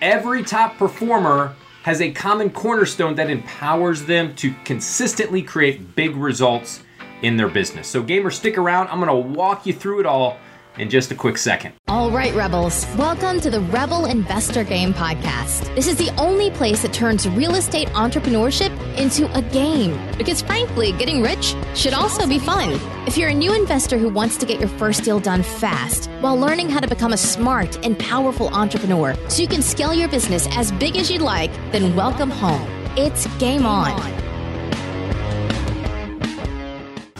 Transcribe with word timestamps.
Every 0.00 0.42
top 0.42 0.78
performer 0.78 1.54
has 1.82 2.00
a 2.00 2.10
common 2.10 2.48
cornerstone 2.48 3.16
that 3.16 3.28
empowers 3.28 4.06
them 4.06 4.34
to 4.36 4.54
consistently 4.64 5.42
create 5.42 5.94
big 5.94 6.16
results 6.16 6.82
in 7.20 7.36
their 7.36 7.48
business. 7.48 7.86
So, 7.86 8.02
gamers, 8.02 8.32
stick 8.32 8.56
around. 8.56 8.88
I'm 8.88 8.98
going 8.98 9.08
to 9.08 9.38
walk 9.38 9.66
you 9.66 9.74
through 9.74 10.00
it 10.00 10.06
all 10.06 10.38
in 10.78 10.88
just 10.88 11.10
a 11.10 11.14
quick 11.14 11.36
second. 11.36 11.74
All 11.88 12.10
right, 12.10 12.34
Rebels, 12.34 12.86
welcome 12.96 13.42
to 13.42 13.50
the 13.50 13.60
Rebel 13.60 14.06
Investor 14.06 14.64
Game 14.64 14.94
Podcast. 14.94 15.74
This 15.74 15.86
is 15.86 15.96
the 15.96 16.08
only 16.18 16.50
place 16.50 16.80
that 16.80 16.94
turns 16.94 17.28
real 17.28 17.54
estate 17.54 17.88
entrepreneurship 17.88 18.74
into 18.98 19.30
a 19.36 19.42
game. 19.42 19.98
Because 20.16 20.42
frankly, 20.42 20.92
getting 20.92 21.22
rich 21.22 21.54
should 21.74 21.94
also 21.94 22.26
be 22.26 22.38
fun. 22.38 22.80
If 23.06 23.16
you're 23.16 23.30
a 23.30 23.34
new 23.34 23.54
investor 23.54 23.98
who 23.98 24.08
wants 24.08 24.36
to 24.38 24.46
get 24.46 24.60
your 24.60 24.68
first 24.68 25.04
deal 25.04 25.20
done 25.20 25.42
fast 25.42 26.10
while 26.20 26.36
learning 26.36 26.70
how 26.70 26.80
to 26.80 26.88
become 26.88 27.12
a 27.12 27.16
smart 27.16 27.84
and 27.84 27.98
powerful 27.98 28.48
entrepreneur 28.48 29.14
so 29.28 29.42
you 29.42 29.48
can 29.48 29.62
scale 29.62 29.94
your 29.94 30.08
business 30.08 30.48
as 30.56 30.72
big 30.72 30.96
as 30.96 31.10
you'd 31.10 31.22
like, 31.22 31.52
then 31.72 31.94
welcome 31.94 32.30
home. 32.30 32.66
It's 32.96 33.26
game 33.38 33.66
on. 33.66 33.92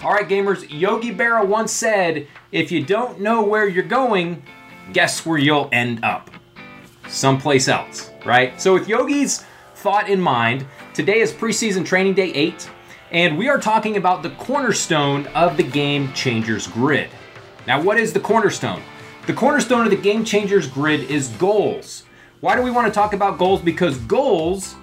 All 0.02 0.12
right, 0.12 0.27
gamers, 0.27 0.66
Yogi 0.71 1.15
Berra 1.15 1.46
once 1.46 1.73
said, 1.73 2.27
if 2.52 2.73
you 2.73 2.82
don't 2.82 3.21
know 3.21 3.43
where 3.43 3.68
you're 3.68 3.84
going, 3.84 4.43
guess 4.95 5.27
where 5.27 5.37
you'll 5.37 5.68
end 5.73 6.02
up? 6.02 6.30
Someplace 7.07 7.68
else, 7.68 8.10
right? 8.24 8.59
So, 8.60 8.74
with 8.74 8.88
Yogi's 8.88 9.45
thought 9.74 10.09
in 10.09 10.21
mind, 10.21 10.66
today 11.00 11.20
is 11.20 11.32
preseason 11.32 11.82
training 11.82 12.12
day 12.12 12.30
eight, 12.32 12.68
and 13.10 13.38
we 13.38 13.48
are 13.48 13.59
talking 13.59 13.96
about 13.96 14.22
the 14.22 14.28
cornerstone 14.32 15.26
of 15.28 15.56
the 15.56 15.62
Game 15.62 16.12
Changers 16.12 16.66
grid. 16.66 17.09
Now, 17.66 17.80
what 17.80 17.98
is 17.98 18.12
the 18.12 18.20
cornerstone? 18.20 18.82
The 19.26 19.32
cornerstone 19.32 19.86
of 19.86 19.90
the 19.90 19.96
Game 19.96 20.26
Changers 20.26 20.66
grid 20.66 21.10
is 21.10 21.28
goals. 21.38 22.04
Why 22.40 22.54
do 22.54 22.60
we 22.60 22.70
want 22.70 22.86
to 22.86 22.92
talk 22.92 23.14
about 23.14 23.38
goals? 23.38 23.62
Because 23.62 23.96
goals 24.00 24.74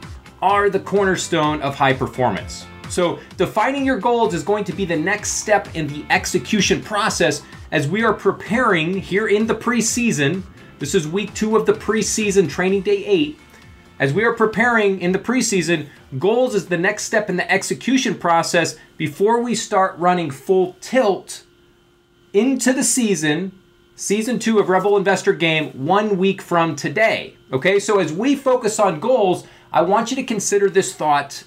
are 0.42 0.72
the 0.72 0.80
cornerstone 0.80 1.62
of 1.62 1.76
high 1.76 1.94
performance. 1.94 2.66
So, 2.90 3.20
defining 3.38 3.86
your 3.86 4.00
goals 4.00 4.34
is 4.34 4.42
going 4.42 4.64
to 4.64 4.74
be 4.74 4.86
the 4.86 4.98
next 4.98 5.34
step 5.34 5.76
in 5.76 5.86
the 5.86 6.04
execution 6.10 6.82
process 6.82 7.44
as 7.72 7.88
we 7.88 8.04
are 8.04 8.14
preparing 8.14 8.98
here 8.98 9.28
in 9.28 9.46
the 9.46 9.54
preseason. 9.54 10.42
This 10.80 10.96
is 10.96 11.08
week 11.08 11.32
two 11.36 11.56
of 11.56 11.68
the 11.68 11.74
preseason 11.74 12.50
training 12.50 12.82
day 12.82 13.06
eight. 13.06 13.38
As 14.00 14.14
we 14.14 14.24
are 14.24 14.34
preparing 14.34 15.02
in 15.02 15.12
the 15.12 15.20
preseason, 15.20 15.88
goals 16.20 16.54
is 16.54 16.68
the 16.68 16.78
next 16.78 17.06
step 17.06 17.30
in 17.30 17.38
the 17.38 17.52
execution 17.52 18.16
process 18.16 18.78
before 18.96 19.42
we 19.42 19.56
start 19.56 19.98
running 19.98 20.30
full 20.30 20.76
tilt 20.82 21.44
into 22.32 22.74
the 22.74 22.84
season, 22.84 23.58
season 23.96 24.38
two 24.38 24.60
of 24.60 24.70
Rebel 24.70 24.98
Investor 24.98 25.34
Game, 25.34 25.72
one 25.86 26.18
week 26.18 26.44
from 26.44 26.76
today. 26.76 27.38
Okay, 27.52 27.80
so 27.80 28.00
as 28.00 28.14
we 28.14 28.36
focus 28.36 28.80
on 28.80 29.00
goals, 29.00 29.46
I 29.72 29.82
want 29.82 30.12
you 30.12 30.16
to 30.18 30.24
consider 30.24 30.70
this 30.70 30.94
thought 30.94 31.44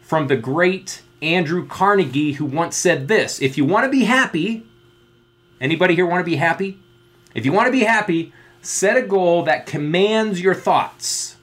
from 0.00 0.28
the 0.28 0.36
great 0.36 1.02
Andrew 1.20 1.66
Carnegie, 1.66 2.32
who 2.32 2.44
once 2.44 2.76
said 2.76 3.08
this 3.08 3.42
If 3.42 3.58
you 3.58 3.64
want 3.64 3.86
to 3.86 3.90
be 3.90 4.04
happy, 4.04 4.64
anybody 5.60 5.96
here 5.96 6.06
want 6.06 6.24
to 6.24 6.30
be 6.30 6.36
happy? 6.36 6.78
If 7.34 7.44
you 7.44 7.52
want 7.52 7.66
to 7.66 7.72
be 7.72 7.84
happy, 7.84 8.32
set 8.60 8.96
a 8.96 9.02
goal 9.02 9.42
that 9.44 9.66
commands 9.66 10.40
your 10.40 10.54
thoughts, 10.54 11.36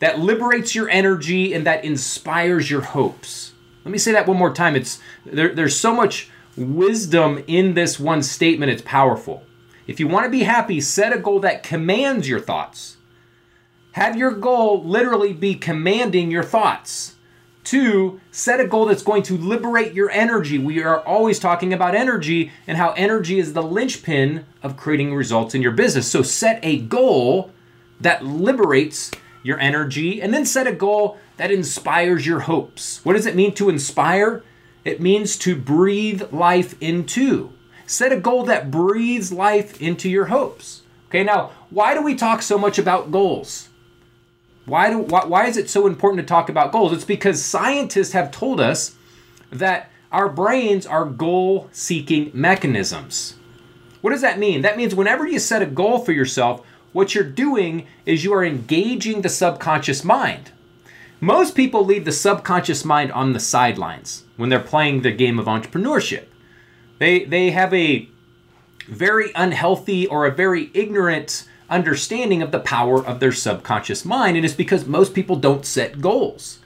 that 0.00 0.18
liberates 0.18 0.74
your 0.74 0.88
energy, 0.88 1.54
and 1.54 1.64
that 1.66 1.84
inspires 1.84 2.70
your 2.70 2.82
hopes. 2.82 3.52
Let 3.84 3.92
me 3.92 3.98
say 3.98 4.12
that 4.12 4.26
one 4.26 4.36
more 4.36 4.52
time. 4.52 4.76
It's 4.76 5.00
there, 5.24 5.54
there's 5.54 5.78
so 5.78 5.94
much 5.94 6.30
wisdom 6.56 7.42
in 7.46 7.74
this 7.74 7.98
one 7.98 8.22
statement, 8.22 8.72
it's 8.72 8.82
powerful. 8.82 9.44
If 9.86 9.98
you 9.98 10.08
want 10.08 10.24
to 10.24 10.30
be 10.30 10.42
happy, 10.42 10.80
set 10.80 11.12
a 11.12 11.18
goal 11.18 11.40
that 11.40 11.62
commands 11.62 12.28
your 12.28 12.40
thoughts. 12.40 12.96
Have 13.92 14.16
your 14.16 14.32
goal 14.32 14.84
literally 14.84 15.32
be 15.32 15.54
commanding 15.54 16.30
your 16.30 16.44
thoughts. 16.44 17.16
Two, 17.64 18.20
set 18.30 18.60
a 18.60 18.66
goal 18.66 18.86
that's 18.86 19.02
going 19.02 19.22
to 19.24 19.36
liberate 19.36 19.92
your 19.92 20.10
energy. 20.10 20.58
We 20.58 20.82
are 20.82 21.00
always 21.00 21.38
talking 21.38 21.72
about 21.72 21.94
energy 21.94 22.52
and 22.66 22.78
how 22.78 22.92
energy 22.92 23.38
is 23.38 23.52
the 23.52 23.62
linchpin 23.62 24.46
of 24.62 24.76
creating 24.76 25.14
results 25.14 25.54
in 25.54 25.62
your 25.62 25.72
business. 25.72 26.10
So 26.10 26.22
set 26.22 26.60
a 26.62 26.78
goal 26.78 27.52
that 28.00 28.24
liberates 28.24 29.10
your 29.42 29.58
energy 29.58 30.20
and 30.20 30.32
then 30.32 30.44
set 30.44 30.66
a 30.66 30.72
goal 30.72 31.18
that 31.36 31.50
inspires 31.50 32.26
your 32.26 32.40
hopes. 32.40 33.04
What 33.04 33.14
does 33.14 33.26
it 33.26 33.36
mean 33.36 33.54
to 33.54 33.68
inspire? 33.68 34.42
It 34.84 35.00
means 35.00 35.36
to 35.38 35.56
breathe 35.56 36.32
life 36.32 36.74
into. 36.80 37.52
Set 37.86 38.12
a 38.12 38.20
goal 38.20 38.44
that 38.44 38.70
breathes 38.70 39.32
life 39.32 39.80
into 39.80 40.08
your 40.08 40.26
hopes. 40.26 40.82
Okay, 41.08 41.24
now, 41.24 41.50
why 41.70 41.94
do 41.94 42.02
we 42.02 42.14
talk 42.14 42.40
so 42.40 42.56
much 42.56 42.78
about 42.78 43.10
goals? 43.10 43.68
Why, 44.64 44.90
do, 44.90 44.98
why, 44.98 45.24
why 45.24 45.46
is 45.46 45.56
it 45.56 45.68
so 45.68 45.86
important 45.86 46.20
to 46.20 46.26
talk 46.26 46.48
about 46.48 46.70
goals? 46.70 46.92
It's 46.92 47.04
because 47.04 47.44
scientists 47.44 48.12
have 48.12 48.30
told 48.30 48.60
us 48.60 48.94
that 49.50 49.90
our 50.12 50.28
brains 50.28 50.86
are 50.86 51.04
goal 51.04 51.68
seeking 51.72 52.30
mechanisms. 52.32 53.34
What 54.00 54.10
does 54.10 54.22
that 54.22 54.38
mean? 54.38 54.62
That 54.62 54.76
means 54.76 54.94
whenever 54.94 55.26
you 55.26 55.38
set 55.38 55.62
a 55.62 55.66
goal 55.66 55.98
for 55.98 56.12
yourself, 56.12 56.64
what 56.92 57.14
you're 57.14 57.24
doing 57.24 57.86
is 58.04 58.24
you 58.24 58.32
are 58.34 58.44
engaging 58.44 59.22
the 59.22 59.28
subconscious 59.28 60.04
mind. 60.04 60.50
Most 61.20 61.54
people 61.54 61.84
leave 61.84 62.04
the 62.04 62.12
subconscious 62.12 62.84
mind 62.84 63.12
on 63.12 63.32
the 63.32 63.40
sidelines 63.40 64.24
when 64.36 64.48
they're 64.48 64.58
playing 64.58 65.02
the 65.02 65.12
game 65.12 65.38
of 65.38 65.46
entrepreneurship. 65.46 66.26
They, 66.98 67.24
they 67.24 67.50
have 67.50 67.72
a 67.74 68.08
very 68.88 69.30
unhealthy 69.34 70.06
or 70.06 70.26
a 70.26 70.32
very 70.32 70.70
ignorant 70.74 71.46
understanding 71.68 72.42
of 72.42 72.50
the 72.50 72.58
power 72.58 73.04
of 73.04 73.20
their 73.20 73.32
subconscious 73.32 74.04
mind, 74.04 74.36
and 74.36 74.44
it's 74.44 74.54
because 74.54 74.86
most 74.86 75.14
people 75.14 75.36
don't 75.36 75.64
set 75.64 76.00
goals. 76.00 76.58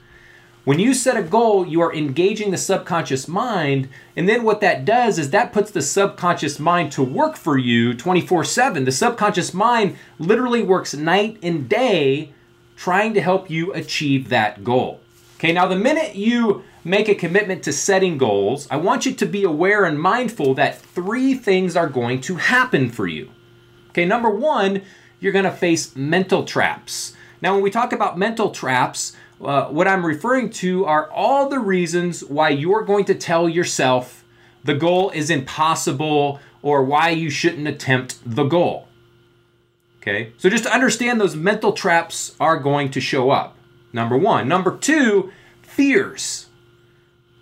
When 0.65 0.79
you 0.79 0.95
set 0.95 1.15
a 1.15 1.21
goal, 1.21 1.67
you 1.67 1.79
are 1.81 1.93
engaging 1.93 2.49
the 2.49 2.57
subconscious 2.57 3.27
mind, 3.27 3.87
and 4.15 4.27
then 4.27 4.41
what 4.41 4.61
that 4.61 4.83
does 4.83 5.19
is 5.19 5.29
that 5.29 5.53
puts 5.53 5.69
the 5.69 5.83
subconscious 5.83 6.57
mind 6.57 6.91
to 6.93 7.03
work 7.03 7.35
for 7.35 7.55
you 7.55 7.93
24 7.93 8.43
7. 8.45 8.83
The 8.83 8.91
subconscious 8.91 9.53
mind 9.53 9.95
literally 10.17 10.63
works 10.63 10.95
night 10.95 11.37
and 11.43 11.69
day 11.69 12.33
trying 12.75 13.13
to 13.13 13.21
help 13.21 13.47
you 13.47 13.73
achieve 13.73 14.29
that 14.29 14.63
goal. 14.63 15.01
Okay, 15.37 15.53
now 15.53 15.67
the 15.67 15.75
minute 15.75 16.15
you 16.15 16.63
make 16.83 17.09
a 17.09 17.13
commitment 17.13 17.61
to 17.61 17.71
setting 17.71 18.17
goals, 18.17 18.67
I 18.71 18.77
want 18.77 19.05
you 19.05 19.13
to 19.13 19.25
be 19.27 19.43
aware 19.43 19.85
and 19.85 20.01
mindful 20.01 20.55
that 20.55 20.81
three 20.81 21.35
things 21.35 21.75
are 21.75 21.87
going 21.87 22.21
to 22.21 22.37
happen 22.37 22.89
for 22.89 23.05
you. 23.05 23.29
Okay, 23.91 24.05
number 24.05 24.31
one, 24.31 24.81
you're 25.19 25.31
to 25.31 25.51
face 25.51 25.95
mental 25.95 26.43
traps. 26.43 27.15
Now, 27.39 27.53
when 27.53 27.61
we 27.61 27.69
talk 27.69 27.93
about 27.93 28.17
mental 28.17 28.49
traps, 28.49 29.15
uh, 29.41 29.65
what 29.65 29.87
I'm 29.87 30.05
referring 30.05 30.49
to 30.51 30.85
are 30.85 31.09
all 31.11 31.49
the 31.49 31.59
reasons 31.59 32.23
why 32.23 32.49
you're 32.49 32.83
going 32.83 33.05
to 33.05 33.15
tell 33.15 33.49
yourself 33.49 34.23
the 34.63 34.75
goal 34.75 35.11
is 35.11 35.29
impossible 35.29 36.39
or 36.61 36.83
why 36.83 37.09
you 37.09 37.29
shouldn't 37.29 37.67
attempt 37.67 38.19
the 38.25 38.45
goal. 38.45 38.87
Okay, 40.01 40.33
so 40.37 40.49
just 40.49 40.65
understand 40.65 41.19
those 41.19 41.35
mental 41.35 41.73
traps 41.73 42.35
are 42.39 42.59
going 42.59 42.91
to 42.91 43.01
show 43.01 43.31
up. 43.31 43.57
Number 43.91 44.17
one. 44.17 44.47
Number 44.47 44.77
two, 44.77 45.31
fears. 45.61 46.47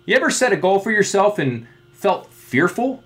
You 0.06 0.16
ever 0.16 0.30
set 0.30 0.52
a 0.52 0.56
goal 0.56 0.78
for 0.78 0.90
yourself 0.90 1.38
and 1.38 1.66
felt 1.92 2.32
fearful? 2.32 3.02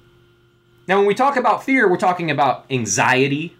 Now, 0.86 0.98
when 0.98 1.06
we 1.06 1.14
talk 1.14 1.36
about 1.36 1.64
fear, 1.64 1.88
we're 1.88 1.96
talking 1.96 2.30
about 2.30 2.64
anxiety. 2.70 3.56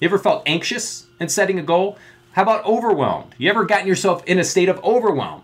You 0.00 0.08
ever 0.08 0.18
felt 0.18 0.42
anxious 0.46 1.06
in 1.18 1.28
setting 1.28 1.58
a 1.58 1.62
goal? 1.62 1.98
How 2.38 2.42
about 2.42 2.64
overwhelmed? 2.66 3.34
You 3.36 3.50
ever 3.50 3.64
gotten 3.64 3.88
yourself 3.88 4.22
in 4.24 4.38
a 4.38 4.44
state 4.44 4.68
of 4.68 4.78
overwhelm? 4.84 5.42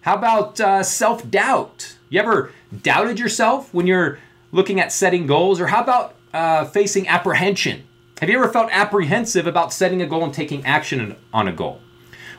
How 0.00 0.14
about 0.14 0.58
uh, 0.58 0.82
self 0.82 1.30
doubt? 1.30 1.98
You 2.08 2.20
ever 2.20 2.52
doubted 2.80 3.18
yourself 3.18 3.74
when 3.74 3.86
you're 3.86 4.18
looking 4.50 4.80
at 4.80 4.92
setting 4.92 5.26
goals? 5.26 5.60
Or 5.60 5.66
how 5.66 5.82
about 5.82 6.14
uh, 6.32 6.64
facing 6.64 7.06
apprehension? 7.06 7.86
Have 8.18 8.30
you 8.30 8.38
ever 8.38 8.50
felt 8.50 8.70
apprehensive 8.72 9.46
about 9.46 9.74
setting 9.74 10.00
a 10.00 10.06
goal 10.06 10.24
and 10.24 10.32
taking 10.32 10.64
action 10.64 11.14
on 11.34 11.48
a 11.48 11.52
goal? 11.52 11.82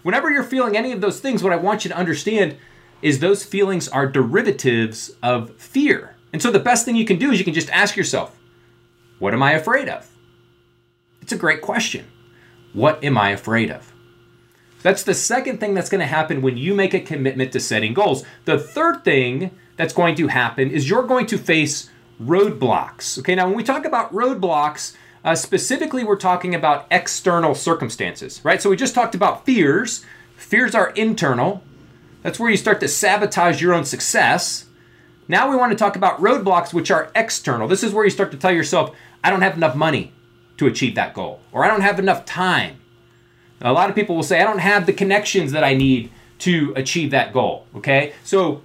Whenever 0.02 0.32
you're 0.32 0.42
feeling 0.42 0.75
any 0.75 0.92
of 0.92 1.00
those 1.00 1.20
things, 1.20 1.44
what 1.44 1.54
I 1.54 1.58
want 1.58 1.86
you 1.86 1.90
to 1.90 1.98
understand 1.98 2.58
is 3.04 3.20
those 3.20 3.46
feelings 3.46 3.88
are 3.88 4.08
derivatives 4.08 5.12
of 5.22 5.56
fear. 5.58 6.16
And 6.34 6.42
so 6.42 6.50
the 6.50 6.58
best 6.58 6.84
thing 6.84 6.96
you 6.96 7.06
can 7.06 7.20
do 7.20 7.32
is 7.32 7.38
you 7.38 7.46
can 7.46 7.54
just 7.54 7.70
ask 7.70 7.96
yourself, 7.96 8.36
what 9.20 9.36
am 9.36 9.44
I 9.44 9.52
afraid 9.52 9.88
of? 9.88 10.10
It's 11.22 11.32
a 11.32 11.38
great 11.38 11.62
question. 11.62 12.08
What 12.74 13.04
am 13.04 13.18
I 13.18 13.31
afraid 13.31 13.71
of? 13.71 13.94
That's 14.81 15.04
the 15.04 15.13
second 15.13 15.60
thing 15.60 15.74
that's 15.74 15.89
going 15.89 16.00
to 16.00 16.07
happen 16.07 16.42
when 16.42 16.57
you 16.57 16.74
make 16.74 16.94
a 16.94 17.00
commitment 17.00 17.51
to 17.51 17.60
setting 17.60 17.94
goals. 17.94 18.24
The 18.45 18.57
third 18.57 19.04
thing 19.04 19.51
that's 19.75 19.94
going 19.94 20.16
to 20.16 20.27
happen 20.27 20.71
is 20.71 20.89
you're 20.89 21.04
going 21.04 21.25
to 21.27 21.38
face 21.38 21.89
roadblocks. 22.21 23.19
Okay, 23.19 23.36
now 23.36 23.48
when 23.48 23.56
we 23.56 23.63
talk 23.63 23.86
about 23.86 24.13
roadblocks, 24.13 24.95
uh, 25.24 25.36
specifically 25.36 26.04
we're 26.04 26.16
talking 26.16 26.56
about 26.56 26.88
external 26.92 27.56
circumstances, 27.56 28.39
right? 28.45 28.62
So 28.62 28.69
we 28.69 28.77
just 28.77 28.95
talked 28.95 29.15
about 29.15 29.45
fears. 29.45 30.06
Fears 30.38 30.75
are 30.75 30.92
internal. 30.92 31.62
That's 32.22 32.39
where 32.39 32.50
you 32.50 32.57
start 32.57 32.80
to 32.81 32.88
sabotage 32.88 33.62
your 33.62 33.74
own 33.74 33.83
success. 33.83 34.65
Now 35.27 35.50
we 35.50 35.57
want 35.57 35.72
to 35.72 35.77
talk 35.77 35.95
about 35.95 36.22
roadblocks, 36.22 36.74
which 36.74 36.89
are 36.89 37.12
external. 37.15 37.68
This 37.68 37.83
is 37.83 37.94
where 37.94 38.06
you 38.06 38.10
start 38.10 38.31
to 38.31 38.38
tell 38.38 38.51
yourself, 38.51 38.95
I 39.24 39.30
don't 39.30 39.42
have 39.42 39.57
enough 39.57 39.75
money 39.75 40.13
to 40.60 40.68
achieve 40.68 40.96
that 40.96 41.14
goal, 41.14 41.40
or 41.52 41.64
I 41.64 41.68
don't 41.68 41.82
have 41.82 42.00
enough 42.00 42.26
time, 42.26 42.76
A 43.62 43.74
lot 43.74 43.90
of 43.90 43.96
people 43.96 44.16
will 44.16 44.24
say, 44.24 44.40
I 44.40 44.46
don't 44.46 44.60
have 44.60 44.86
the 44.86 44.94
connections 44.94 45.52
that 45.52 45.64
I 45.64 45.74
need 45.74 46.12
to 46.40 46.74
achieve 46.76 47.12
that 47.12 47.34
goal. 47.34 47.66
Okay, 47.76 48.14
so 48.24 48.62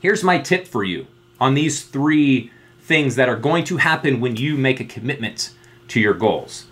here's 0.00 0.24
my 0.24 0.38
tip 0.38 0.66
for 0.66 0.82
you 0.82 1.06
on 1.40 1.54
these 1.54 1.84
three 1.84 2.50
things 2.82 3.16
that 3.16 3.28
are 3.28 3.36
going 3.36 3.64
to 3.64 3.76
happen 3.76 4.20
when 4.20 4.36
you 4.36 4.56
make 4.56 4.80
a 4.80 4.84
commitment 4.84 5.54
to 5.88 6.00
your 6.00 6.14
goals. 6.14 6.66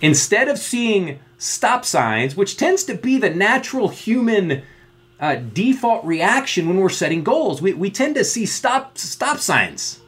Instead 0.00 0.48
of 0.48 0.58
seeing 0.58 1.18
stop 1.36 1.84
signs, 1.84 2.36
which 2.36 2.56
tends 2.56 2.84
to 2.84 2.94
be 2.94 3.18
the 3.18 3.30
natural 3.30 3.88
human 3.88 4.62
uh, 5.20 5.34
default 5.34 6.04
reaction 6.04 6.68
when 6.68 6.78
we're 6.78 6.88
setting 6.88 7.24
goals, 7.24 7.60
we, 7.60 7.72
we 7.72 7.90
tend 7.90 8.14
to 8.14 8.24
see 8.24 8.46
stop 8.46 8.96
stop 8.96 9.38
signs. 9.38 10.00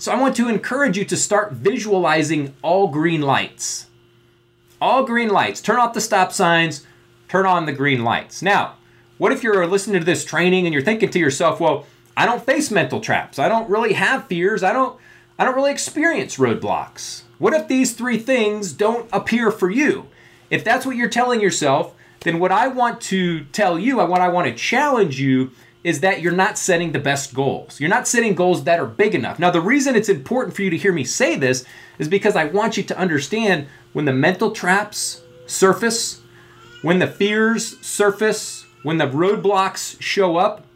So 0.00 0.10
I 0.10 0.18
want 0.18 0.34
to 0.36 0.48
encourage 0.48 0.96
you 0.96 1.04
to 1.04 1.16
start 1.16 1.52
visualizing 1.52 2.54
all 2.62 2.88
green 2.88 3.20
lights. 3.20 3.86
All 4.80 5.04
green 5.04 5.28
lights. 5.28 5.60
Turn 5.60 5.78
off 5.78 5.92
the 5.92 6.00
stop 6.00 6.32
signs, 6.32 6.86
turn 7.28 7.44
on 7.44 7.66
the 7.66 7.72
green 7.74 8.02
lights. 8.02 8.40
Now, 8.40 8.76
what 9.18 9.30
if 9.30 9.42
you're 9.42 9.66
listening 9.66 10.00
to 10.00 10.06
this 10.06 10.24
training 10.24 10.64
and 10.64 10.72
you're 10.72 10.82
thinking 10.82 11.10
to 11.10 11.18
yourself, 11.18 11.60
well, 11.60 11.84
I 12.16 12.24
don't 12.24 12.46
face 12.46 12.70
mental 12.70 13.02
traps. 13.02 13.38
I 13.38 13.50
don't 13.50 13.68
really 13.68 13.92
have 13.92 14.26
fears. 14.26 14.62
I 14.62 14.72
don't 14.72 14.98
I 15.38 15.44
don't 15.44 15.54
really 15.54 15.70
experience 15.70 16.38
roadblocks. 16.38 17.24
What 17.38 17.52
if 17.52 17.68
these 17.68 17.92
three 17.92 18.16
things 18.16 18.72
don't 18.72 19.06
appear 19.12 19.50
for 19.50 19.68
you? 19.68 20.06
If 20.48 20.64
that's 20.64 20.86
what 20.86 20.96
you're 20.96 21.10
telling 21.10 21.42
yourself, 21.42 21.94
then 22.20 22.38
what 22.38 22.52
I 22.52 22.68
want 22.68 23.02
to 23.02 23.44
tell 23.44 23.78
you 23.78 23.98
what 23.98 24.22
I 24.22 24.28
want 24.28 24.48
to 24.48 24.54
challenge 24.54 25.20
you 25.20 25.50
is 25.82 26.00
that 26.00 26.20
you're 26.20 26.32
not 26.32 26.58
setting 26.58 26.92
the 26.92 26.98
best 26.98 27.32
goals. 27.32 27.80
You're 27.80 27.88
not 27.88 28.06
setting 28.06 28.34
goals 28.34 28.64
that 28.64 28.78
are 28.78 28.86
big 28.86 29.14
enough. 29.14 29.38
Now, 29.38 29.50
the 29.50 29.60
reason 29.60 29.96
it's 29.96 30.08
important 30.08 30.54
for 30.54 30.62
you 30.62 30.70
to 30.70 30.76
hear 30.76 30.92
me 30.92 31.04
say 31.04 31.36
this 31.36 31.64
is 31.98 32.08
because 32.08 32.36
I 32.36 32.44
want 32.44 32.76
you 32.76 32.82
to 32.82 32.98
understand 32.98 33.66
when 33.92 34.04
the 34.04 34.12
mental 34.12 34.50
traps 34.50 35.22
surface, 35.46 36.20
when 36.82 36.98
the 36.98 37.06
fears 37.06 37.78
surface, 37.80 38.66
when 38.82 38.98
the 38.98 39.06
roadblocks 39.06 40.00
show 40.00 40.36
up, 40.36 40.66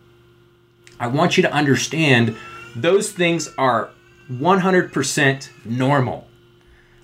I 0.98 1.08
want 1.08 1.36
you 1.36 1.42
to 1.42 1.52
understand 1.52 2.36
those 2.74 3.12
things 3.12 3.52
are 3.58 3.90
100% 4.30 5.48
normal. 5.64 6.28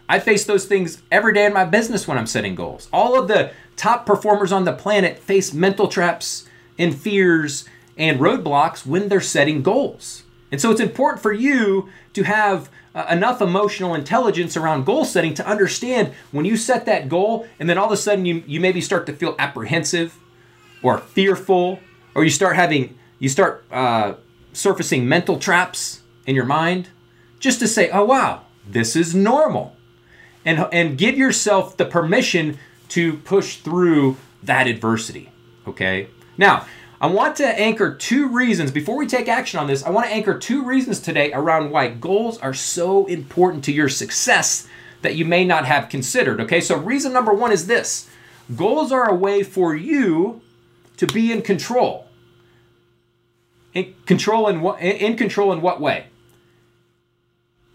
I 0.08 0.19
face 0.19 0.44
those 0.44 0.67
things 0.67 1.03
every 1.11 1.32
day 1.32 1.44
in 1.44 1.53
my 1.53 1.64
business 1.64 2.08
when 2.08 2.19
I'm 2.19 2.26
setting 2.26 2.55
goals. 2.55 2.88
All 2.93 3.19
of 3.19 3.29
the 3.29 3.53
top 3.76 4.06
performers 4.06 4.53
on 4.53 4.64
the 4.64 4.73
planet 4.73 5.19
face 5.19 5.53
mental 5.53 5.87
traps 5.87 6.49
and 6.79 6.94
fears 6.94 7.69
and 8.00 8.19
roadblocks 8.19 8.87
when 8.87 9.08
they're 9.08 9.20
setting 9.20 9.62
goals. 9.62 10.25
And 10.50 10.61
so 10.61 10.73
it's 10.73 10.81
important 10.81 11.23
for 11.23 11.32
you 11.32 11.91
to 12.14 12.25
have 12.25 12.70
uh, 12.94 13.06
enough 13.11 13.41
emotional 13.41 13.94
intelligence 13.94 14.56
around 14.56 14.85
goal 14.85 15.05
setting 15.05 15.35
to 15.35 15.47
understand 15.47 16.12
when 16.32 16.44
you 16.44 16.56
set 16.56 16.87
that 16.87 17.08
goal 17.08 17.47
and 17.61 17.69
then 17.69 17.79
all 17.79 17.87
of 17.87 17.93
a 17.93 17.97
sudden 17.97 18.26
you, 18.26 18.43
you 18.47 18.58
maybe 18.58 18.81
start 18.81 19.06
to 19.06 19.12
feel 19.12 19.37
apprehensive 19.38 20.19
or 20.82 20.99
fearful 20.99 21.79
or 22.14 22.25
you 22.25 22.31
start 22.31 22.56
having 22.56 22.99
you 23.20 23.29
start 23.29 23.64
uh, 23.70 24.14
surfacing 24.53 25.08
mental 25.08 25.38
traps 25.38 26.03
in 26.26 26.35
your 26.35 26.44
mind 26.44 26.88
just 27.38 27.61
to 27.61 27.69
say 27.69 27.88
oh 27.91 28.05
wow 28.05 28.43
this 28.67 28.96
is 28.96 29.14
normal 29.14 29.76
and 30.44 30.67
and 30.73 30.99
give 30.99 31.17
yourself 31.17 31.76
the 31.76 31.85
permission 31.85 32.58
to 32.88 33.19
push 33.19 33.58
through 33.58 34.17
that 34.43 34.67
adversity 34.67 35.31
okay 35.64 36.08
now 36.37 36.67
I 37.00 37.06
want 37.06 37.37
to 37.37 37.47
anchor 37.47 37.94
two 37.94 38.29
reasons 38.29 38.70
before 38.70 38.97
we 38.99 39.06
take 39.06 39.26
action 39.26 39.58
on 39.58 39.67
this. 39.67 39.82
I 39.82 39.91
want 39.91 40.06
to 40.06 40.12
anchor 40.12 40.38
two 40.38 40.62
reasons 40.62 41.00
today 41.00 41.32
around 41.32 41.70
why 41.70 41.88
goals 41.88 42.37
are 42.38 42.52
so 42.52 43.06
important 43.06 43.64
to 43.64 43.73
your 43.73 43.88
success 43.88 44.69
that 45.00 45.17
you 45.17 45.25
may 45.25 45.47
not 45.47 45.64
have 45.64 45.88
considered. 45.88 46.43
Okay, 46.43 46.61
so 46.61 46.76
reason 46.76 47.14
number 47.14 47.32
one 47.32 47.52
is 47.52 47.67
this 47.67 48.11
goals 48.55 48.93
are 48.93 49.08
a 49.08 49.14
way 49.14 49.43
for 49.43 49.75
you 49.75 50.43
to 50.99 51.06
be 51.06 51.32
in 51.32 51.41
control. 51.41 52.06
In 53.73 53.94
control 54.05 54.49
in 54.49 54.61
what 54.61 54.82
in 54.82 55.17
control 55.17 55.55
in 55.55 55.62
what 55.62 55.81
way? 55.81 56.08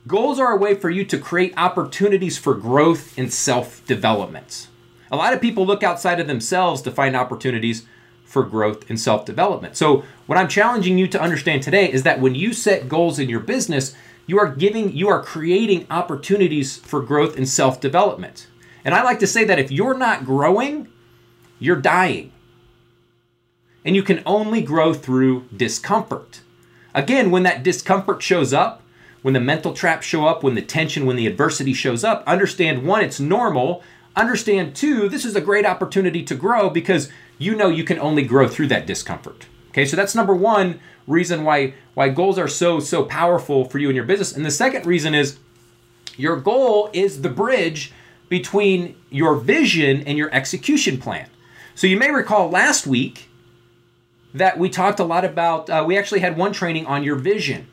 Goals 0.05 0.39
are 0.39 0.51
a 0.51 0.57
way 0.57 0.75
for 0.75 0.91
you 0.91 1.03
to 1.03 1.17
create 1.17 1.55
opportunities 1.57 2.37
for 2.37 2.53
growth 2.53 3.17
and 3.17 3.33
self-development. 3.33 4.67
A 5.11 5.15
lot 5.15 5.33
of 5.33 5.41
people 5.41 5.65
look 5.65 5.81
outside 5.81 6.19
of 6.19 6.27
themselves 6.27 6.83
to 6.83 6.91
find 6.91 7.15
opportunities 7.15 7.87
for 8.25 8.43
growth 8.43 8.89
and 8.89 8.99
self 8.99 9.25
development. 9.25 9.77
So, 9.77 10.03
what 10.25 10.37
I'm 10.37 10.47
challenging 10.47 10.97
you 10.97 11.07
to 11.07 11.21
understand 11.21 11.63
today 11.63 11.91
is 11.91 12.03
that 12.03 12.19
when 12.19 12.35
you 12.35 12.53
set 12.53 12.89
goals 12.89 13.19
in 13.19 13.29
your 13.29 13.39
business, 13.39 13.95
you 14.27 14.39
are 14.39 14.49
giving, 14.49 14.91
you 14.93 15.07
are 15.07 15.23
creating 15.23 15.85
opportunities 15.89 16.77
for 16.77 17.01
growth 17.01 17.37
and 17.37 17.47
self 17.47 17.79
development. 17.79 18.47
And 18.83 18.93
I 18.93 19.03
like 19.03 19.19
to 19.19 19.27
say 19.27 19.43
that 19.45 19.59
if 19.59 19.71
you're 19.71 19.97
not 19.97 20.25
growing, 20.25 20.87
you're 21.59 21.75
dying. 21.75 22.31
And 23.83 23.95
you 23.95 24.03
can 24.03 24.21
only 24.25 24.61
grow 24.61 24.93
through 24.93 25.47
discomfort. 25.55 26.41
Again, 26.93 27.29
when 27.29 27.43
that 27.43 27.63
discomfort 27.63 28.23
shows 28.23 28.53
up, 28.53 28.81
when 29.21 29.33
the 29.33 29.39
mental 29.39 29.73
traps 29.73 30.05
show 30.05 30.27
up, 30.27 30.43
when 30.43 30.55
the 30.55 30.61
tension, 30.61 31.05
when 31.05 31.15
the 31.15 31.27
adversity 31.27 31.73
shows 31.73 32.03
up, 32.03 32.23
understand 32.27 32.85
one, 32.85 33.03
it's 33.03 33.19
normal. 33.19 33.83
Understand 34.15 34.75
two, 34.75 35.09
this 35.09 35.25
is 35.25 35.35
a 35.35 35.41
great 35.41 35.65
opportunity 35.65 36.23
to 36.23 36.35
grow 36.35 36.69
because 36.69 37.09
you 37.37 37.55
know 37.55 37.69
you 37.69 37.83
can 37.83 37.99
only 37.99 38.23
grow 38.23 38.47
through 38.47 38.67
that 38.67 38.85
discomfort. 38.85 39.47
Okay, 39.69 39.85
so 39.85 39.95
that's 39.95 40.15
number 40.15 40.33
one 40.35 40.79
reason 41.07 41.43
why 41.43 41.73
why 41.93 42.09
goals 42.09 42.39
are 42.39 42.47
so 42.47 42.79
so 42.79 43.03
powerful 43.03 43.65
for 43.65 43.77
you 43.79 43.89
in 43.89 43.95
your 43.95 44.05
business. 44.05 44.35
And 44.35 44.45
the 44.45 44.51
second 44.51 44.85
reason 44.85 45.13
is 45.13 45.37
your 46.17 46.37
goal 46.37 46.89
is 46.93 47.21
the 47.21 47.29
bridge 47.29 47.91
between 48.29 48.95
your 49.09 49.35
vision 49.35 50.01
and 50.07 50.17
your 50.17 50.33
execution 50.33 50.97
plan. 50.97 51.29
So 51.75 51.87
you 51.87 51.97
may 51.97 52.09
recall 52.09 52.49
last 52.49 52.87
week 52.87 53.29
that 54.33 54.57
we 54.57 54.69
talked 54.69 54.99
a 54.99 55.03
lot 55.03 55.25
about. 55.25 55.69
Uh, 55.69 55.83
we 55.85 55.97
actually 55.97 56.21
had 56.21 56.37
one 56.37 56.53
training 56.53 56.85
on 56.85 57.03
your 57.03 57.15
vision, 57.15 57.67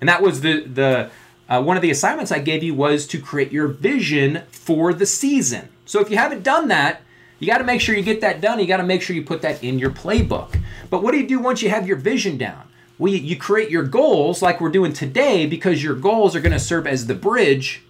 and 0.00 0.08
that 0.08 0.22
was 0.22 0.42
the 0.42 0.64
the 0.66 1.10
uh, 1.48 1.62
one 1.62 1.76
of 1.76 1.82
the 1.82 1.90
assignments 1.90 2.30
I 2.30 2.40
gave 2.40 2.62
you 2.62 2.74
was 2.74 3.06
to 3.06 3.20
create 3.20 3.52
your 3.52 3.68
vision 3.68 4.42
for 4.50 4.92
the 4.92 5.06
season. 5.06 5.70
So 5.86 6.00
if 6.00 6.10
you 6.10 6.18
haven't 6.18 6.42
done 6.42 6.68
that, 6.68 7.00
you 7.38 7.46
got 7.46 7.58
to 7.58 7.64
make 7.64 7.80
sure 7.80 7.94
you 7.94 8.02
get 8.02 8.20
that 8.20 8.40
done. 8.40 8.58
You 8.58 8.66
got 8.66 8.78
to 8.78 8.84
make 8.84 9.02
sure 9.02 9.14
you 9.14 9.22
put 9.22 9.42
that 9.42 9.62
in 9.62 9.78
your 9.78 9.90
playbook. 9.90 10.60
But 10.90 11.02
what 11.02 11.12
do 11.12 11.18
you 11.18 11.26
do 11.26 11.38
once 11.38 11.62
you 11.62 11.70
have 11.70 11.86
your 11.86 11.96
vision 11.96 12.36
down? 12.36 12.68
Well, 12.98 13.12
you, 13.12 13.18
you 13.18 13.36
create 13.36 13.70
your 13.70 13.84
goals 13.84 14.42
like 14.42 14.60
we're 14.60 14.70
doing 14.70 14.92
today 14.92 15.46
because 15.46 15.82
your 15.82 15.94
goals 15.94 16.34
are 16.34 16.40
going 16.40 16.52
to 16.52 16.58
serve 16.58 16.86
as 16.86 17.06
the 17.06 17.14
bridge 17.14 17.82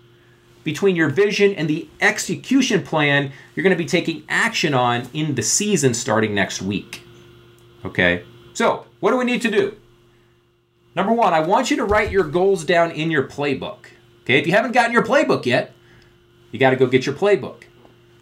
between 0.64 0.96
your 0.96 1.08
vision 1.08 1.54
and 1.54 1.68
the 1.68 1.88
execution 2.00 2.82
plan 2.82 3.32
you're 3.54 3.62
going 3.62 3.74
to 3.74 3.82
be 3.82 3.88
taking 3.88 4.22
action 4.28 4.74
on 4.74 5.08
in 5.14 5.34
the 5.34 5.42
season 5.42 5.94
starting 5.94 6.34
next 6.34 6.60
week. 6.60 7.02
Okay? 7.84 8.24
So, 8.52 8.86
what 9.00 9.12
do 9.12 9.16
we 9.16 9.24
need 9.24 9.40
to 9.42 9.50
do? 9.50 9.76
Number 10.94 11.12
one, 11.12 11.32
I 11.32 11.40
want 11.40 11.70
you 11.70 11.76
to 11.78 11.84
write 11.84 12.10
your 12.10 12.24
goals 12.24 12.64
down 12.64 12.90
in 12.90 13.10
your 13.10 13.22
playbook. 13.22 13.86
Okay? 14.24 14.38
If 14.38 14.46
you 14.46 14.52
haven't 14.52 14.72
gotten 14.72 14.92
your 14.92 15.04
playbook 15.04 15.46
yet, 15.46 15.72
you 16.50 16.58
got 16.58 16.70
to 16.70 16.76
go 16.76 16.86
get 16.86 17.06
your 17.06 17.14
playbook. 17.14 17.62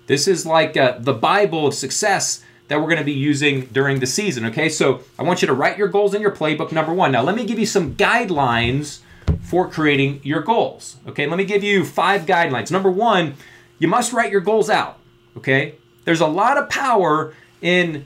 This 0.06 0.28
is 0.28 0.46
like 0.46 0.76
uh, 0.76 0.98
the 0.98 1.12
Bible 1.12 1.66
of 1.66 1.74
success 1.74 2.42
that 2.68 2.78
we're 2.78 2.86
going 2.86 2.98
to 2.98 3.04
be 3.04 3.12
using 3.12 3.66
during 3.66 4.00
the 4.00 4.06
season. 4.06 4.46
Okay, 4.46 4.68
so 4.68 5.02
I 5.18 5.22
want 5.22 5.42
you 5.42 5.46
to 5.46 5.54
write 5.54 5.78
your 5.78 5.88
goals 5.88 6.14
in 6.14 6.22
your 6.22 6.32
playbook, 6.32 6.72
number 6.72 6.92
one. 6.92 7.12
Now, 7.12 7.22
let 7.22 7.36
me 7.36 7.44
give 7.44 7.58
you 7.58 7.66
some 7.66 7.94
guidelines 7.94 9.00
for 9.42 9.68
creating 9.68 10.20
your 10.22 10.40
goals. 10.40 10.96
Okay, 11.06 11.26
let 11.26 11.36
me 11.36 11.44
give 11.44 11.62
you 11.62 11.84
five 11.84 12.22
guidelines. 12.22 12.70
Number 12.70 12.90
one, 12.90 13.34
you 13.78 13.88
must 13.88 14.12
write 14.12 14.32
your 14.32 14.40
goals 14.40 14.70
out. 14.70 14.98
Okay, 15.36 15.74
there's 16.04 16.20
a 16.20 16.26
lot 16.26 16.56
of 16.56 16.68
power 16.68 17.34
in 17.60 18.04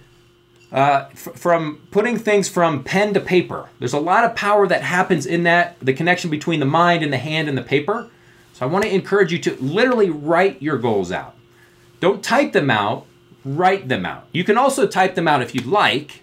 uh, 0.72 1.06
f- 1.12 1.34
from 1.34 1.80
putting 1.90 2.16
things 2.16 2.48
from 2.48 2.82
pen 2.84 3.14
to 3.14 3.20
paper. 3.20 3.68
There's 3.78 3.92
a 3.92 4.00
lot 4.00 4.24
of 4.24 4.34
power 4.34 4.66
that 4.66 4.82
happens 4.82 5.26
in 5.26 5.44
that, 5.44 5.78
the 5.80 5.92
connection 5.92 6.30
between 6.30 6.60
the 6.60 6.66
mind 6.66 7.02
and 7.02 7.12
the 7.12 7.18
hand 7.18 7.48
and 7.48 7.56
the 7.56 7.62
paper. 7.62 8.08
So 8.52 8.66
I 8.66 8.68
want 8.68 8.84
to 8.84 8.94
encourage 8.94 9.32
you 9.32 9.38
to 9.40 9.56
literally 9.56 10.10
write 10.10 10.60
your 10.60 10.78
goals 10.78 11.10
out. 11.12 11.34
Don't 12.00 12.24
type 12.24 12.52
them 12.52 12.70
out, 12.70 13.06
write 13.44 13.88
them 13.88 14.04
out. 14.04 14.26
You 14.32 14.44
can 14.44 14.58
also 14.58 14.86
type 14.86 15.14
them 15.14 15.28
out 15.28 15.42
if 15.42 15.54
you'd 15.54 15.66
like, 15.66 16.22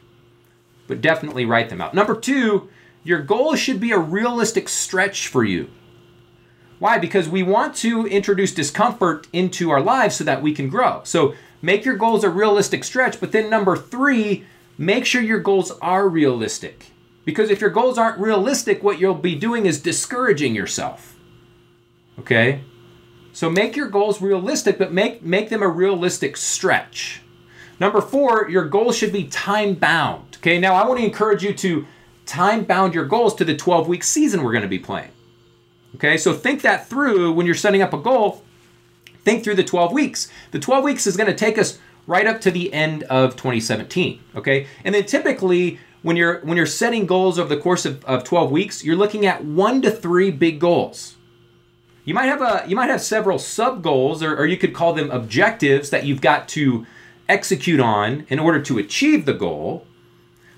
but 0.87 1.01
definitely 1.01 1.45
write 1.45 1.69
them 1.69 1.81
out. 1.81 1.93
Number 1.93 2.15
two, 2.15 2.69
your 3.03 3.21
goal 3.21 3.55
should 3.55 3.79
be 3.79 3.91
a 3.91 3.99
realistic 3.99 4.67
stretch 4.67 5.27
for 5.27 5.43
you. 5.43 5.69
Why? 6.79 6.97
Because 6.97 7.29
we 7.29 7.41
want 7.41 7.75
to 7.77 8.05
introduce 8.05 8.53
discomfort 8.53 9.27
into 9.33 9.71
our 9.71 9.81
lives 9.81 10.15
so 10.15 10.23
that 10.23 10.41
we 10.41 10.53
can 10.53 10.69
grow. 10.69 11.01
So 11.03 11.33
make 11.61 11.85
your 11.85 11.95
goals 11.95 12.23
a 12.23 12.29
realistic 12.29 12.83
stretch, 12.83 13.19
but 13.19 13.31
then 13.31 13.49
number 13.49 13.75
three, 13.75 14.45
make 14.77 15.05
sure 15.05 15.21
your 15.21 15.39
goals 15.39 15.71
are 15.81 16.07
realistic. 16.07 16.87
Because 17.25 17.49
if 17.49 17.61
your 17.61 17.71
goals 17.71 17.97
aren't 17.97 18.19
realistic, 18.19 18.83
what 18.83 18.99
you'll 18.99 19.15
be 19.15 19.35
doing 19.35 19.65
is 19.65 19.81
discouraging 19.81 20.55
yourself. 20.55 21.15
Okay? 22.19 22.61
So 23.37 23.51
make 23.51 23.75
your 23.75 23.87
goals 23.87 24.19
realistic, 24.19 24.79
but 24.79 24.91
make, 24.91 25.21
make 25.21 25.49
them 25.49 25.61
a 25.61 25.67
realistic 25.67 26.35
stretch. 26.35 27.21
Number 27.79 28.01
four, 28.01 28.49
your 28.49 28.65
goals 28.65 28.97
should 28.97 29.13
be 29.13 29.25
time 29.25 29.75
bound. 29.75 30.37
Okay, 30.37 30.57
now 30.57 30.73
I 30.73 30.87
want 30.87 30.99
to 30.99 31.05
encourage 31.05 31.43
you 31.43 31.53
to 31.53 31.85
time 32.25 32.63
bound 32.63 32.95
your 32.95 33.05
goals 33.05 33.35
to 33.35 33.45
the 33.45 33.55
12 33.55 33.87
week 33.87 34.03
season 34.03 34.41
we're 34.41 34.53
going 34.53 34.63
to 34.63 34.67
be 34.67 34.79
playing. 34.79 35.11
Okay, 35.93 36.17
so 36.17 36.33
think 36.33 36.63
that 36.63 36.89
through 36.89 37.31
when 37.31 37.45
you're 37.45 37.53
setting 37.53 37.83
up 37.83 37.93
a 37.93 37.99
goal. 37.99 38.43
think 39.23 39.43
through 39.43 39.53
the 39.53 39.63
12 39.63 39.93
weeks. 39.93 40.31
The 40.49 40.57
12 40.57 40.83
weeks 40.83 41.05
is 41.05 41.15
going 41.15 41.29
to 41.29 41.35
take 41.35 41.59
us 41.59 41.77
right 42.07 42.25
up 42.25 42.41
to 42.41 42.49
the 42.49 42.73
end 42.73 43.03
of 43.03 43.35
2017. 43.35 44.19
Okay, 44.35 44.65
and 44.83 44.95
then 44.95 45.05
typically 45.05 45.79
when 46.01 46.15
you're 46.15 46.39
when 46.39 46.57
you're 46.57 46.65
setting 46.65 47.05
goals 47.05 47.37
over 47.37 47.53
the 47.53 47.61
course 47.61 47.85
of, 47.85 48.03
of 48.05 48.23
12 48.23 48.49
weeks, 48.49 48.83
you're 48.83 48.95
looking 48.95 49.27
at 49.27 49.45
one 49.45 49.83
to 49.83 49.91
three 49.91 50.31
big 50.31 50.59
goals. 50.59 51.16
You 52.07 52.13
might 52.13 52.27
have 52.27 52.41
a 52.41 52.63
you 52.65 52.73
might 52.77 52.89
have 52.89 53.01
several 53.01 53.37
sub 53.37 53.83
goals, 53.83 54.23
or, 54.23 54.33
or 54.33 54.45
you 54.45 54.55
could 54.55 54.73
call 54.73 54.93
them 54.93 55.11
objectives 55.11 55.89
that 55.89 56.05
you've 56.05 56.21
got 56.21 56.47
to 56.49 56.87
execute 57.27 57.81
on 57.81 58.25
in 58.29 58.39
order 58.39 58.61
to 58.61 58.77
achieve 58.77 59.25
the 59.25 59.33
goal. 59.33 59.85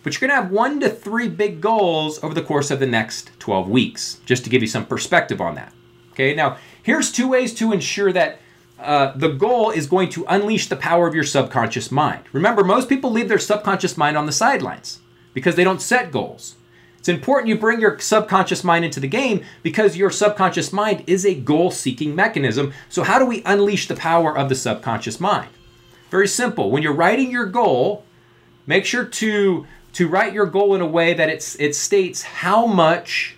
But 0.04 0.14
you're 0.14 0.28
going 0.28 0.38
to 0.38 0.44
have 0.44 0.52
one 0.52 0.80
to 0.82 0.90
three 0.90 1.28
big 1.28 1.60
goals 1.60 2.24
over 2.24 2.36
the 2.36 2.44
course 2.44 2.70
of 2.70 2.80
the 2.80 2.86
next 2.86 3.32
12 3.40 3.68
weeks, 3.68 4.22
just 4.28 4.44
to 4.44 4.50
give 4.52 4.62
you 4.62 4.68
some 4.68 4.86
perspective 4.86 5.42
on 5.42 5.56
that. 5.56 5.74
Okay, 6.12 6.36
now 6.36 6.58
here's 6.84 7.12
two 7.12 7.28
ways 7.28 7.56
to 7.56 7.74
ensure 7.74 8.14
that 8.14 8.40
uh, 8.78 9.14
the 9.16 9.30
goal 9.30 9.72
is 9.72 9.88
going 9.88 10.10
to 10.10 10.26
unleash 10.30 10.70
the 10.70 10.76
power 10.76 11.08
of 11.08 11.16
your 11.16 11.24
subconscious 11.24 11.90
mind. 11.90 12.26
Remember, 12.32 12.64
most 12.64 12.88
people 12.88 13.10
leave 13.10 13.28
their 13.28 13.40
subconscious 13.40 13.98
mind 13.98 14.16
on 14.16 14.28
the 14.28 14.32
sidelines 14.32 15.00
because 15.34 15.56
they 15.56 15.64
don't 15.64 15.82
set 15.82 16.12
goals. 16.12 16.58
It's 17.00 17.08
important 17.08 17.48
you 17.48 17.58
bring 17.58 17.80
your 17.80 17.98
subconscious 17.98 18.64
mind 18.64 18.84
into 18.84 19.00
the 19.00 19.08
game 19.08 19.46
because 19.64 19.96
your 19.96 20.12
subconscious 20.12 20.74
mind 20.74 21.06
is 21.08 21.26
a 21.26 21.34
goal 21.34 21.72
seeking 21.72 22.14
mechanism. 22.14 22.74
So, 22.90 23.04
how 23.04 23.18
do 23.20 23.26
we 23.26 23.42
unleash 23.46 23.88
the 23.88 23.96
power 23.96 24.38
of 24.38 24.50
the 24.50 24.56
subconscious 24.56 25.20
mind? 25.20 25.50
Very 26.12 26.28
simple. 26.28 26.72
When 26.72 26.84
you're 26.84 26.94
writing 26.94 27.32
your 27.32 27.46
goal, 27.46 28.04
make 28.68 28.86
sure 28.86 29.06
to, 29.06 29.66
to 29.94 30.08
write 30.10 30.34
your 30.34 30.46
goal 30.46 30.76
in 30.76 30.82
a 30.82 30.86
way 30.86 31.14
that 31.14 31.30
it's, 31.30 31.56
it 31.56 31.74
states 31.74 32.22
how 32.22 32.66
much 32.66 33.38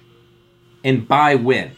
and 0.83 1.07
by 1.07 1.35
when. 1.35 1.71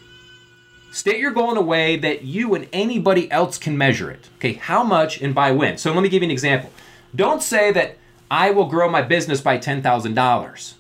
State 0.94 1.20
your 1.20 1.32
goal 1.32 1.52
in 1.52 1.58
a 1.58 1.62
way 1.62 1.98
that 1.98 2.24
you 2.24 2.56
and 2.56 2.70
anybody 2.72 3.30
else 3.30 3.58
can 3.58 3.78
measure 3.78 4.10
it. 4.10 4.30
Okay, 4.38 4.54
how 4.54 4.84
much 4.84 5.20
and 5.20 5.36
by 5.36 5.52
when? 5.52 5.78
So 5.78 5.92
let 5.92 6.02
me 6.02 6.10
give 6.10 6.22
you 6.22 6.28
an 6.28 6.32
example. 6.32 6.72
Don't 7.14 7.42
say 7.42 7.72
that 7.72 7.98
I 8.32 8.52
will 8.52 8.66
grow 8.66 8.90
my 8.90 9.02
business 9.02 9.42
by 9.42 9.58
$10,000. 9.58 10.74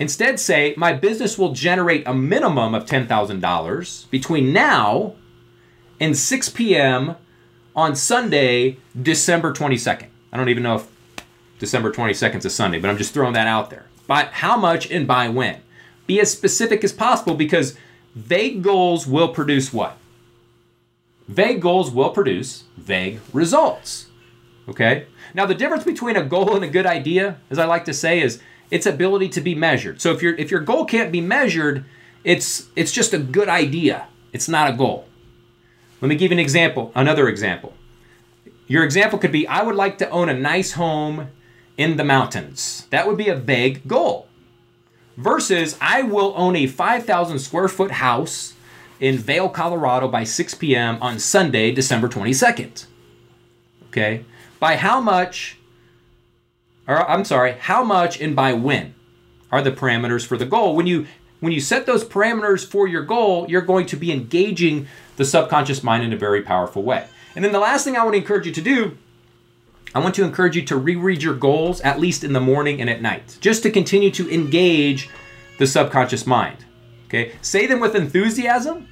Instead, 0.00 0.40
say 0.40 0.74
my 0.76 0.92
business 0.92 1.38
will 1.38 1.52
generate 1.52 2.02
a 2.06 2.14
minimum 2.14 2.74
of 2.74 2.86
$10,000 2.86 4.10
between 4.10 4.52
now 4.52 5.14
and 6.00 6.16
6 6.16 6.48
p.m. 6.48 7.14
on 7.76 7.94
Sunday, 7.94 8.78
December 9.00 9.52
22nd. 9.52 10.08
I 10.32 10.36
don't 10.36 10.48
even 10.48 10.64
know 10.64 10.76
if 10.76 10.88
December 11.60 11.92
22nd 11.92 12.38
is 12.38 12.46
a 12.46 12.50
Sunday, 12.50 12.80
but 12.80 12.90
I'm 12.90 12.96
just 12.96 13.14
throwing 13.14 13.34
that 13.34 13.46
out 13.46 13.70
there. 13.70 13.86
By 14.08 14.24
how 14.24 14.56
much 14.56 14.90
and 14.90 15.06
by 15.06 15.28
when? 15.28 15.60
Be 16.06 16.18
as 16.18 16.32
specific 16.32 16.82
as 16.82 16.92
possible 16.92 17.34
because 17.34 17.76
Vague 18.14 18.62
goals 18.62 19.06
will 19.06 19.28
produce 19.28 19.72
what? 19.72 19.96
Vague 21.28 21.62
goals 21.62 21.92
will 21.92 22.10
produce 22.10 22.64
vague 22.76 23.20
results. 23.32 24.08
Okay? 24.68 25.06
Now 25.32 25.46
the 25.46 25.54
difference 25.54 25.84
between 25.84 26.16
a 26.16 26.24
goal 26.24 26.56
and 26.56 26.64
a 26.64 26.68
good 26.68 26.86
idea, 26.86 27.38
as 27.50 27.58
I 27.58 27.66
like 27.66 27.84
to 27.84 27.94
say, 27.94 28.20
is 28.20 28.40
its 28.70 28.86
ability 28.86 29.28
to 29.30 29.40
be 29.40 29.54
measured. 29.54 30.00
So 30.00 30.12
if 30.12 30.22
your 30.22 30.34
if 30.34 30.50
your 30.50 30.60
goal 30.60 30.84
can't 30.84 31.12
be 31.12 31.20
measured, 31.20 31.84
it's 32.24 32.68
it's 32.76 32.92
just 32.92 33.12
a 33.12 33.18
good 33.18 33.48
idea. 33.48 34.08
It's 34.32 34.48
not 34.48 34.70
a 34.70 34.76
goal. 34.76 35.06
Let 36.00 36.08
me 36.08 36.16
give 36.16 36.30
you 36.30 36.36
an 36.36 36.40
example, 36.40 36.92
another 36.94 37.28
example. 37.28 37.74
Your 38.66 38.84
example 38.84 39.18
could 39.18 39.32
be 39.32 39.46
I 39.46 39.62
would 39.62 39.74
like 39.74 39.98
to 39.98 40.08
own 40.10 40.28
a 40.28 40.34
nice 40.34 40.72
home 40.72 41.28
in 41.76 41.96
the 41.96 42.04
mountains. 42.04 42.86
That 42.90 43.06
would 43.06 43.16
be 43.16 43.28
a 43.28 43.36
vague 43.36 43.86
goal 43.88 44.28
versus 45.16 45.76
I 45.80 46.02
will 46.02 46.32
own 46.36 46.56
a 46.56 46.66
5,000 46.66 47.38
square 47.38 47.68
foot 47.68 47.92
house 47.92 48.54
in 48.98 49.16
Vail, 49.16 49.48
Colorado 49.48 50.08
by 50.08 50.24
6 50.24 50.54
p.m. 50.54 50.98
on 51.00 51.18
Sunday, 51.18 51.72
December 51.72 52.08
22nd. 52.08 52.86
Okay? 53.88 54.24
By 54.58 54.76
how 54.76 55.00
much, 55.00 55.58
or 56.90 57.08
I'm 57.08 57.24
sorry, 57.24 57.52
how 57.52 57.84
much 57.84 58.20
and 58.20 58.34
by 58.34 58.52
when 58.52 58.94
are 59.52 59.62
the 59.62 59.70
parameters 59.70 60.26
for 60.26 60.36
the 60.36 60.44
goal? 60.44 60.74
When 60.74 60.88
you 60.88 61.06
when 61.38 61.52
you 61.52 61.60
set 61.60 61.86
those 61.86 62.04
parameters 62.04 62.66
for 62.66 62.86
your 62.86 63.02
goal, 63.02 63.46
you're 63.48 63.62
going 63.62 63.86
to 63.86 63.96
be 63.96 64.12
engaging 64.12 64.88
the 65.16 65.24
subconscious 65.24 65.82
mind 65.82 66.02
in 66.02 66.12
a 66.12 66.16
very 66.16 66.42
powerful 66.42 66.82
way. 66.82 67.06
And 67.34 67.44
then 67.44 67.52
the 67.52 67.60
last 67.60 67.84
thing 67.84 67.96
I 67.96 68.02
want 68.02 68.14
to 68.14 68.18
encourage 68.18 68.44
you 68.44 68.52
to 68.52 68.60
do 68.60 68.98
I 69.94 70.00
want 70.00 70.14
to 70.16 70.24
encourage 70.24 70.56
you 70.56 70.62
to 70.66 70.76
reread 70.76 71.22
your 71.22 71.34
goals 71.34 71.80
at 71.80 71.98
least 71.98 72.22
in 72.22 72.32
the 72.32 72.40
morning 72.40 72.80
and 72.80 72.90
at 72.90 73.02
night, 73.02 73.38
just 73.40 73.62
to 73.64 73.70
continue 73.70 74.10
to 74.12 74.32
engage 74.32 75.08
the 75.58 75.66
subconscious 75.66 76.26
mind. 76.26 76.64
Okay? 77.06 77.32
Say 77.42 77.66
them 77.66 77.80
with 77.80 77.96
enthusiasm, 77.96 78.88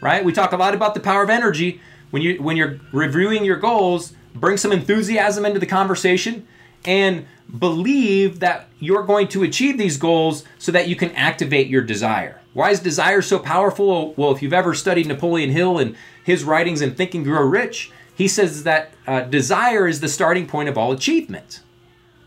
right? 0.00 0.24
We 0.24 0.32
talk 0.32 0.52
a 0.52 0.56
lot 0.56 0.74
about 0.74 0.94
the 0.94 1.00
power 1.00 1.22
of 1.22 1.30
energy. 1.30 1.80
When 2.10 2.22
you 2.22 2.42
when 2.42 2.56
you're 2.56 2.80
reviewing 2.92 3.44
your 3.44 3.56
goals, 3.56 4.14
bring 4.34 4.56
some 4.56 4.72
enthusiasm 4.72 5.44
into 5.44 5.60
the 5.60 5.66
conversation 5.66 6.46
and 6.86 7.26
believe 7.58 8.40
that 8.40 8.68
you're 8.78 9.04
going 9.04 9.28
to 9.28 9.42
achieve 9.42 9.78
these 9.78 9.96
goals 9.96 10.44
so 10.58 10.72
that 10.72 10.88
you 10.88 10.96
can 10.96 11.10
activate 11.12 11.68
your 11.68 11.82
desire. 11.82 12.40
Why 12.52 12.70
is 12.70 12.80
desire 12.80 13.22
so 13.22 13.38
powerful? 13.38 14.14
Well, 14.14 14.32
if 14.32 14.42
you've 14.42 14.52
ever 14.52 14.74
studied 14.74 15.06
Napoleon 15.06 15.50
Hill 15.50 15.78
and 15.78 15.96
his 16.24 16.44
writings 16.44 16.80
in 16.80 16.94
Think 16.94 17.14
and 17.14 17.24
Grow 17.24 17.42
Rich, 17.42 17.90
he 18.14 18.28
says 18.28 18.64
that 18.64 18.92
uh, 19.06 19.22
desire 19.22 19.86
is 19.86 20.00
the 20.00 20.08
starting 20.08 20.46
point 20.46 20.68
of 20.68 20.78
all 20.78 20.90
achievement. 20.92 21.60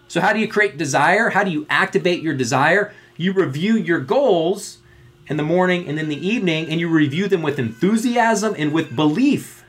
So, 0.07 0.21
how 0.21 0.33
do 0.33 0.39
you 0.39 0.47
create 0.47 0.77
desire? 0.77 1.29
How 1.31 1.43
do 1.43 1.51
you 1.51 1.65
activate 1.69 2.21
your 2.21 2.33
desire? 2.33 2.93
You 3.17 3.33
review 3.33 3.75
your 3.75 3.99
goals 3.99 4.79
in 5.27 5.37
the 5.37 5.43
morning 5.43 5.87
and 5.87 5.99
in 5.99 6.09
the 6.09 6.27
evening, 6.27 6.69
and 6.69 6.79
you 6.79 6.89
review 6.89 7.27
them 7.27 7.41
with 7.41 7.59
enthusiasm 7.59 8.55
and 8.57 8.71
with 8.71 8.95
belief. 8.95 9.63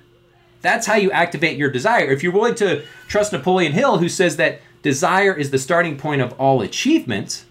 That's 0.63 0.87
how 0.87 0.95
you 0.95 1.11
activate 1.11 1.57
your 1.57 1.71
desire. 1.71 2.11
If 2.11 2.23
you're 2.23 2.33
willing 2.33 2.55
to 2.57 2.85
trust 3.09 3.33
Napoleon 3.33 3.73
Hill, 3.73 3.99
who 3.99 4.09
says 4.09 4.37
that 4.37 4.61
desire 4.83 5.35
is 5.35 5.51
the 5.51 5.59
starting 5.59 5.97
point 5.97 6.23
of 6.23 6.33
all 6.39 6.63
achievement, 6.63 7.45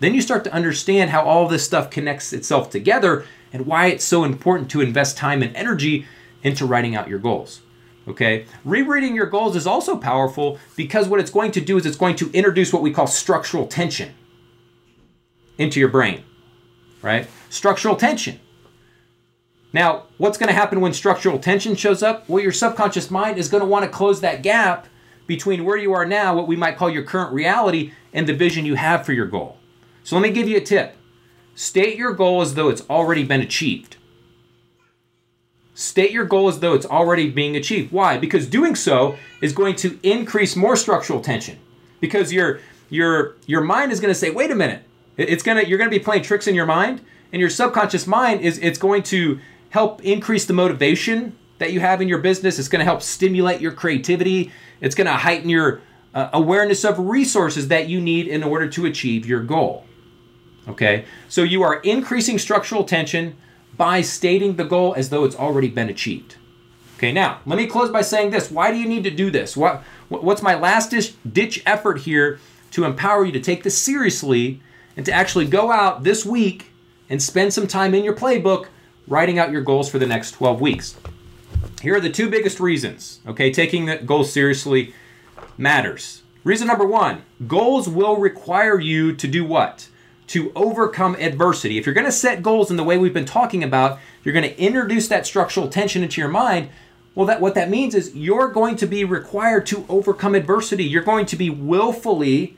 then 0.00 0.14
you 0.14 0.20
start 0.20 0.44
to 0.44 0.52
understand 0.52 1.10
how 1.10 1.24
all 1.24 1.48
this 1.48 1.64
stuff 1.64 1.90
connects 1.90 2.32
itself 2.32 2.70
together 2.70 3.24
and 3.52 3.66
why 3.66 3.86
it's 3.86 4.04
so 4.04 4.24
important 4.24 4.70
to 4.70 4.80
invest 4.80 5.16
time 5.16 5.42
and 5.42 5.54
energy 5.56 6.06
into 6.42 6.66
writing 6.66 6.94
out 6.94 7.08
your 7.08 7.18
goals. 7.18 7.62
Okay? 8.06 8.46
Rereading 8.64 9.14
your 9.14 9.26
goals 9.26 9.56
is 9.56 9.66
also 9.66 9.96
powerful 9.96 10.58
because 10.76 11.08
what 11.08 11.20
it's 11.20 11.30
going 11.30 11.50
to 11.52 11.60
do 11.60 11.76
is 11.76 11.84
it's 11.84 11.96
going 11.96 12.16
to 12.16 12.30
introduce 12.32 12.72
what 12.72 12.82
we 12.82 12.92
call 12.92 13.06
structural 13.06 13.66
tension 13.66 14.14
into 15.58 15.80
your 15.80 15.88
brain, 15.88 16.22
right? 17.02 17.26
Structural 17.50 17.96
tension. 17.96 18.38
Now, 19.72 20.04
what's 20.16 20.38
going 20.38 20.48
to 20.48 20.54
happen 20.54 20.80
when 20.80 20.94
structural 20.94 21.38
tension 21.38 21.74
shows 21.74 22.02
up? 22.02 22.26
Well, 22.28 22.42
your 22.42 22.52
subconscious 22.52 23.10
mind 23.10 23.36
is 23.36 23.48
going 23.48 23.60
to 23.60 23.66
want 23.68 23.84
to 23.84 23.90
close 23.90 24.20
that 24.20 24.42
gap 24.42 24.86
between 25.28 25.64
where 25.64 25.76
you 25.76 25.92
are 25.92 26.06
now, 26.06 26.34
what 26.34 26.48
we 26.48 26.56
might 26.56 26.76
call 26.76 26.90
your 26.90 27.04
current 27.04 27.32
reality, 27.32 27.92
and 28.12 28.26
the 28.26 28.34
vision 28.34 28.66
you 28.66 28.74
have 28.74 29.06
for 29.06 29.12
your 29.12 29.26
goal. 29.26 29.58
So 30.02 30.16
let 30.16 30.22
me 30.22 30.30
give 30.30 30.48
you 30.48 30.56
a 30.56 30.60
tip. 30.60 30.96
State 31.54 31.96
your 31.96 32.14
goal 32.14 32.40
as 32.40 32.54
though 32.54 32.68
it's 32.68 32.82
already 32.90 33.22
been 33.22 33.42
achieved. 33.42 33.96
State 35.74 36.10
your 36.10 36.24
goal 36.24 36.48
as 36.48 36.58
though 36.58 36.74
it's 36.74 36.86
already 36.86 37.30
being 37.30 37.54
achieved. 37.54 37.92
Why? 37.92 38.16
Because 38.16 38.48
doing 38.48 38.74
so 38.74 39.16
is 39.40 39.52
going 39.52 39.76
to 39.76 40.00
increase 40.02 40.56
more 40.56 40.74
structural 40.74 41.20
tension. 41.20 41.58
Because 42.00 42.32
your 42.32 42.60
your 42.88 43.36
your 43.46 43.60
mind 43.60 43.92
is 43.92 44.00
going 44.00 44.12
to 44.12 44.18
say, 44.18 44.30
"Wait 44.30 44.50
a 44.50 44.56
minute." 44.56 44.82
It's 45.16 45.42
going 45.42 45.58
to 45.58 45.68
you're 45.68 45.78
going 45.78 45.90
to 45.90 45.96
be 45.96 46.02
playing 46.02 46.22
tricks 46.22 46.46
in 46.46 46.54
your 46.54 46.66
mind, 46.66 47.00
and 47.32 47.40
your 47.40 47.50
subconscious 47.50 48.06
mind 48.06 48.40
is 48.40 48.58
it's 48.58 48.78
going 48.78 49.02
to 49.04 49.40
help 49.70 50.02
increase 50.04 50.46
the 50.46 50.52
motivation 50.54 51.36
that 51.58 51.72
you 51.72 51.80
have 51.80 52.00
in 52.00 52.08
your 52.08 52.18
business. 52.18 52.58
It's 52.58 52.68
going 52.68 52.80
to 52.80 52.84
help 52.84 53.02
stimulate 53.02 53.60
your 53.60 53.72
creativity. 53.72 54.52
It's 54.80 54.94
going 54.94 55.06
to 55.06 55.12
heighten 55.12 55.48
your 55.48 55.80
uh, 56.14 56.30
awareness 56.32 56.84
of 56.84 56.98
resources 56.98 57.68
that 57.68 57.88
you 57.88 58.00
need 58.00 58.26
in 58.28 58.42
order 58.42 58.68
to 58.68 58.86
achieve 58.86 59.26
your 59.26 59.42
goal. 59.42 59.84
Okay? 60.68 61.04
So 61.28 61.42
you 61.42 61.62
are 61.62 61.80
increasing 61.80 62.38
structural 62.38 62.84
tension 62.84 63.36
by 63.76 64.02
stating 64.02 64.56
the 64.56 64.64
goal 64.64 64.94
as 64.94 65.10
though 65.10 65.24
it's 65.24 65.36
already 65.36 65.68
been 65.68 65.88
achieved. 65.88 66.36
Okay, 66.96 67.12
now 67.12 67.38
let 67.46 67.56
me 67.56 67.66
close 67.66 67.90
by 67.90 68.02
saying 68.02 68.30
this. 68.30 68.50
Why 68.50 68.72
do 68.72 68.76
you 68.76 68.88
need 68.88 69.04
to 69.04 69.10
do 69.10 69.30
this? 69.30 69.56
What, 69.56 69.84
what's 70.08 70.42
my 70.42 70.56
last 70.56 70.92
ditch 71.32 71.62
effort 71.64 72.00
here 72.00 72.40
to 72.72 72.84
empower 72.84 73.24
you 73.24 73.30
to 73.32 73.40
take 73.40 73.62
this 73.62 73.78
seriously 73.78 74.60
and 74.96 75.06
to 75.06 75.12
actually 75.12 75.46
go 75.46 75.70
out 75.70 76.02
this 76.02 76.26
week 76.26 76.72
and 77.08 77.22
spend 77.22 77.54
some 77.54 77.68
time 77.68 77.94
in 77.94 78.02
your 78.02 78.16
playbook 78.16 78.66
writing 79.06 79.38
out 79.38 79.52
your 79.52 79.62
goals 79.62 79.88
for 79.88 80.00
the 80.00 80.06
next 80.06 80.32
12 80.32 80.60
weeks? 80.60 80.96
Here 81.82 81.96
are 81.96 82.00
the 82.00 82.10
two 82.10 82.28
biggest 82.28 82.60
reasons, 82.60 83.20
okay, 83.26 83.52
taking 83.52 83.86
the 83.86 83.96
goals 83.96 84.32
seriously 84.32 84.94
matters. 85.56 86.22
Reason 86.44 86.66
number 86.66 86.86
one 86.86 87.22
goals 87.46 87.88
will 87.88 88.16
require 88.16 88.80
you 88.80 89.14
to 89.14 89.28
do 89.28 89.44
what? 89.44 89.88
to 90.28 90.52
overcome 90.54 91.16
adversity. 91.18 91.78
If 91.78 91.86
you're 91.86 91.94
going 91.94 92.06
to 92.06 92.12
set 92.12 92.42
goals 92.42 92.70
in 92.70 92.76
the 92.76 92.84
way 92.84 92.96
we've 92.96 93.14
been 93.14 93.24
talking 93.24 93.64
about, 93.64 93.98
you're 94.22 94.34
going 94.34 94.48
to 94.48 94.60
introduce 94.60 95.08
that 95.08 95.26
structural 95.26 95.68
tension 95.68 96.02
into 96.02 96.20
your 96.20 96.28
mind. 96.28 96.68
Well, 97.14 97.26
that 97.26 97.40
what 97.40 97.54
that 97.54 97.70
means 97.70 97.94
is 97.94 98.14
you're 98.14 98.48
going 98.48 98.76
to 98.76 98.86
be 98.86 99.04
required 99.04 99.66
to 99.66 99.84
overcome 99.88 100.34
adversity. 100.34 100.84
You're 100.84 101.02
going 101.02 101.26
to 101.26 101.36
be 101.36 101.50
willfully 101.50 102.56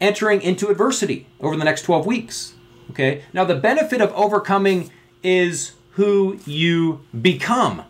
entering 0.00 0.42
into 0.42 0.68
adversity 0.68 1.26
over 1.40 1.56
the 1.56 1.64
next 1.64 1.82
12 1.82 2.06
weeks. 2.06 2.54
Okay? 2.90 3.22
Now 3.32 3.44
the 3.44 3.54
benefit 3.54 4.00
of 4.00 4.12
overcoming 4.14 4.90
is 5.22 5.72
who 5.92 6.40
you 6.46 7.02
become. 7.20 7.82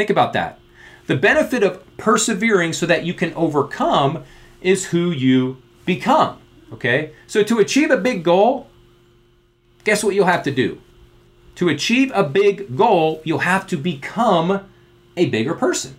Think 0.00 0.08
about 0.08 0.32
that. 0.32 0.58
The 1.08 1.14
benefit 1.14 1.62
of 1.62 1.84
persevering 1.98 2.72
so 2.72 2.86
that 2.86 3.04
you 3.04 3.12
can 3.12 3.34
overcome 3.34 4.24
is 4.62 4.86
who 4.86 5.10
you 5.10 5.58
become. 5.84 6.38
Okay? 6.72 7.12
So 7.26 7.42
to 7.42 7.58
achieve 7.58 7.90
a 7.90 7.98
big 7.98 8.24
goal, 8.24 8.70
guess 9.84 10.02
what 10.02 10.14
you'll 10.14 10.24
have 10.24 10.42
to 10.44 10.50
do? 10.50 10.80
To 11.56 11.68
achieve 11.68 12.10
a 12.14 12.24
big 12.24 12.78
goal, 12.78 13.20
you'll 13.26 13.40
have 13.40 13.66
to 13.66 13.76
become 13.76 14.70
a 15.18 15.26
bigger 15.26 15.52
person. 15.52 15.96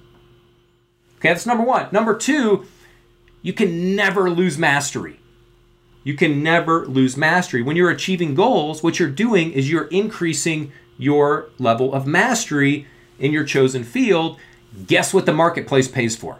Okay, 1.17 1.29
that's 1.29 1.45
number 1.45 1.63
one. 1.63 1.87
Number 1.91 2.17
two, 2.17 2.65
you 3.43 3.53
can 3.53 3.95
never 3.95 4.31
lose 4.31 4.57
mastery. 4.57 5.19
You 6.03 6.15
can 6.15 6.41
never 6.41 6.87
lose 6.87 7.15
mastery. 7.15 7.61
When 7.61 7.75
you're 7.75 7.91
achieving 7.91 8.33
goals, 8.33 8.81
what 8.81 8.97
you're 8.97 9.09
doing 9.09 9.51
is 9.51 9.69
you're 9.69 9.89
increasing 9.89 10.71
your 10.97 11.51
level 11.59 11.93
of 11.93 12.07
mastery 12.07 12.87
in 13.21 13.31
your 13.31 13.43
chosen 13.43 13.83
field. 13.83 14.37
Guess 14.87 15.13
what 15.13 15.25
the 15.25 15.33
marketplace 15.33 15.87
pays 15.87 16.15
for? 16.15 16.39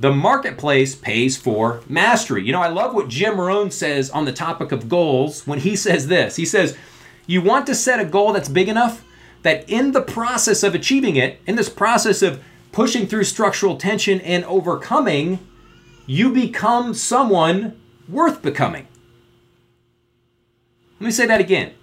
The 0.00 0.12
marketplace 0.12 0.94
pays 0.94 1.36
for 1.36 1.82
mastery. 1.88 2.44
You 2.44 2.52
know, 2.52 2.60
I 2.60 2.68
love 2.68 2.94
what 2.94 3.08
Jim 3.08 3.40
Rohn 3.40 3.70
says 3.70 4.10
on 4.10 4.24
the 4.24 4.32
topic 4.32 4.72
of 4.72 4.88
goals 4.88 5.46
when 5.46 5.60
he 5.60 5.76
says 5.76 6.08
this. 6.08 6.36
He 6.36 6.44
says, 6.44 6.76
You 7.26 7.40
want 7.40 7.66
to 7.66 7.74
set 7.74 8.00
a 8.00 8.04
goal 8.04 8.32
that's 8.32 8.48
big 8.48 8.68
enough 8.68 9.04
that 9.42 9.68
in 9.68 9.92
the 9.92 10.02
process 10.02 10.62
of 10.62 10.74
achieving 10.74 11.16
it, 11.16 11.40
in 11.46 11.56
this 11.56 11.68
process 11.68 12.22
of 12.22 12.42
pushing 12.72 13.06
through 13.06 13.24
structural 13.24 13.76
tension 13.76 14.20
and 14.22 14.44
overcoming, 14.46 15.38
you 16.06 16.32
become 16.32 16.94
someone 16.94 17.80
worth 18.08 18.42
becoming. 18.42 18.88
Let 20.98 21.06
me 21.06 21.12
say 21.12 21.26
that 21.26 21.40
again. 21.40 21.74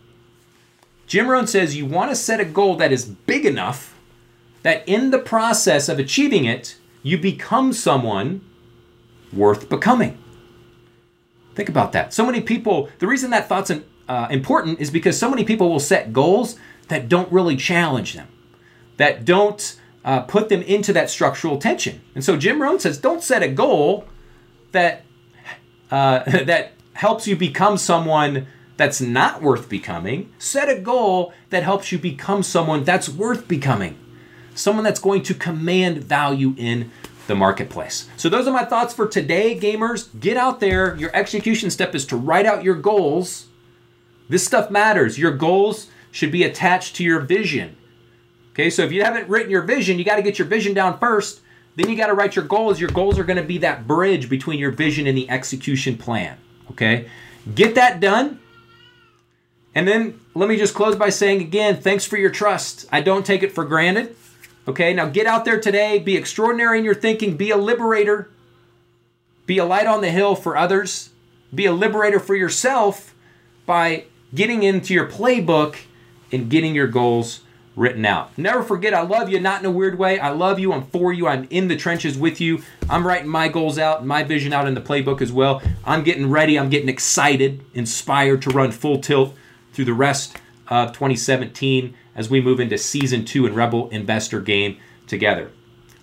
Jim 1.09 1.27
Rohn 1.27 1.47
says 1.47 1.75
you 1.75 1.87
want 1.87 2.11
to 2.11 2.15
set 2.15 2.39
a 2.39 2.45
goal 2.45 2.75
that 2.75 2.91
is 2.91 3.03
big 3.03 3.43
enough 3.43 3.99
that 4.61 4.87
in 4.87 5.09
the 5.09 5.17
process 5.17 5.89
of 5.89 5.97
achieving 5.97 6.45
it, 6.45 6.77
you 7.01 7.17
become 7.17 7.73
someone 7.73 8.47
worth 9.33 9.69
becoming. 9.69 10.19
Think 11.55 11.67
about 11.67 11.93
that. 11.93 12.13
So 12.13 12.23
many 12.25 12.41
people, 12.41 12.89
the 12.99 13.07
reason 13.07 13.31
that 13.31 13.49
thought's 13.49 13.71
uh, 14.07 14.27
important 14.29 14.79
is 14.79 14.91
because 14.91 15.17
so 15.17 15.31
many 15.31 15.43
people 15.43 15.69
will 15.69 15.79
set 15.79 16.13
goals 16.13 16.59
that 16.89 17.09
don't 17.09 17.31
really 17.31 17.57
challenge 17.57 18.13
them, 18.13 18.27
that 18.97 19.25
don't 19.25 19.79
uh, 20.05 20.21
put 20.21 20.49
them 20.49 20.61
into 20.61 20.93
that 20.93 21.09
structural 21.09 21.57
tension. 21.57 22.01
And 22.13 22.23
so 22.23 22.37
Jim 22.37 22.61
Rohn 22.61 22.79
says, 22.79 22.99
don't 22.99 23.23
set 23.23 23.41
a 23.41 23.49
goal 23.49 24.05
that 24.73 25.05
uh, 25.89 26.19
that 26.43 26.73
helps 26.93 27.25
you 27.25 27.35
become 27.35 27.77
someone 27.77 28.45
that's 28.79 29.01
not 29.01 29.41
worth 29.41 29.67
becoming. 29.67 30.31
Set 30.39 30.69
a 30.69 30.79
goal 30.79 31.33
that 31.49 31.63
helps 31.63 31.91
you 31.91 31.99
become 31.99 32.41
someone 32.41 32.85
that's 32.85 33.09
worth 33.09 33.45
becoming, 33.45 33.99
someone 34.55 34.85
that's 34.85 35.01
going 35.01 35.21
to 35.23 35.33
command 35.33 35.97
value 35.97 36.55
in 36.57 36.89
the 37.27 37.35
marketplace. 37.35 38.07
So, 38.15 38.29
those 38.29 38.47
are 38.47 38.53
my 38.53 38.63
thoughts 38.63 38.93
for 38.93 39.05
today, 39.05 39.59
gamers. 39.59 40.17
Get 40.17 40.37
out 40.37 40.61
there. 40.61 40.95
Your 40.95 41.13
execution 41.13 41.69
step 41.69 41.93
is 41.93 42.05
to 42.05 42.15
write 42.15 42.45
out 42.45 42.63
your 42.63 42.75
goals. 42.75 43.47
This 44.29 44.45
stuff 44.45 44.71
matters. 44.71 45.19
Your 45.19 45.31
goals 45.31 45.89
should 46.09 46.31
be 46.31 46.43
attached 46.43 46.95
to 46.95 47.03
your 47.03 47.19
vision. 47.19 47.75
Okay, 48.53 48.69
so 48.69 48.83
if 48.83 48.93
you 48.93 49.03
haven't 49.03 49.27
written 49.27 49.51
your 49.51 49.63
vision, 49.63 49.99
you 49.99 50.05
got 50.05 50.15
to 50.15 50.21
get 50.21 50.39
your 50.39 50.47
vision 50.47 50.73
down 50.73 50.97
first. 50.99 51.41
Then 51.75 51.89
you 51.89 51.97
got 51.97 52.07
to 52.07 52.13
write 52.13 52.37
your 52.37 52.45
goals. 52.45 52.79
Your 52.79 52.91
goals 52.91 53.19
are 53.19 53.25
going 53.25 53.35
to 53.35 53.43
be 53.43 53.57
that 53.57 53.87
bridge 53.87 54.29
between 54.29 54.57
your 54.57 54.71
vision 54.71 55.05
and 55.05 55.17
the 55.17 55.29
execution 55.29 55.97
plan. 55.97 56.37
Okay? 56.71 57.09
Get 57.53 57.75
that 57.75 57.99
done. 57.99 58.39
And 59.75 59.87
then 59.87 60.19
let 60.33 60.49
me 60.49 60.57
just 60.57 60.73
close 60.73 60.95
by 60.95 61.09
saying 61.09 61.41
again, 61.41 61.77
thanks 61.77 62.05
for 62.05 62.17
your 62.17 62.31
trust. 62.31 62.85
I 62.91 63.01
don't 63.01 63.25
take 63.25 63.43
it 63.43 63.51
for 63.51 63.65
granted. 63.65 64.15
Okay? 64.67 64.93
Now 64.93 65.07
get 65.07 65.25
out 65.25 65.45
there 65.45 65.59
today, 65.59 65.99
be 65.99 66.15
extraordinary 66.15 66.79
in 66.79 66.85
your 66.85 66.95
thinking, 66.95 67.37
be 67.37 67.51
a 67.51 67.57
liberator, 67.57 68.29
be 69.45 69.57
a 69.57 69.65
light 69.65 69.87
on 69.87 70.01
the 70.01 70.11
hill 70.11 70.35
for 70.35 70.57
others, 70.57 71.09
be 71.53 71.65
a 71.65 71.71
liberator 71.71 72.19
for 72.19 72.35
yourself 72.35 73.15
by 73.65 74.05
getting 74.33 74.63
into 74.63 74.93
your 74.93 75.07
playbook 75.07 75.77
and 76.31 76.49
getting 76.49 76.75
your 76.75 76.87
goals 76.87 77.41
written 77.75 78.05
out. 78.05 78.37
Never 78.37 78.61
forget, 78.61 78.93
I 78.93 79.01
love 79.01 79.29
you, 79.29 79.39
not 79.39 79.61
in 79.61 79.65
a 79.65 79.71
weird 79.71 79.97
way. 79.97 80.19
I 80.19 80.29
love 80.29 80.59
you. 80.59 80.73
I'm 80.73 80.85
for 80.87 81.13
you. 81.13 81.27
I'm 81.27 81.47
in 81.49 81.67
the 81.69 81.77
trenches 81.77 82.17
with 82.17 82.41
you. 82.41 82.61
I'm 82.89 83.07
writing 83.07 83.29
my 83.29 83.47
goals 83.47 83.79
out, 83.79 83.99
and 83.99 84.07
my 84.07 84.23
vision 84.23 84.51
out 84.51 84.67
in 84.67 84.73
the 84.73 84.81
playbook 84.81 85.21
as 85.21 85.31
well. 85.31 85.61
I'm 85.85 86.03
getting 86.03 86.29
ready. 86.29 86.59
I'm 86.59 86.69
getting 86.69 86.89
excited, 86.89 87.63
inspired 87.73 88.41
to 88.43 88.49
run 88.49 88.71
full 88.71 88.99
tilt 88.99 89.33
through 89.79 89.85
the 89.85 89.93
rest 89.93 90.35
of 90.67 90.91
2017 90.91 91.95
as 92.13 92.29
we 92.29 92.41
move 92.41 92.59
into 92.59 92.77
season 92.77 93.23
two 93.23 93.45
and 93.45 93.55
Rebel 93.55 93.87
Investor 93.91 94.41
Game 94.41 94.77
together. 95.07 95.51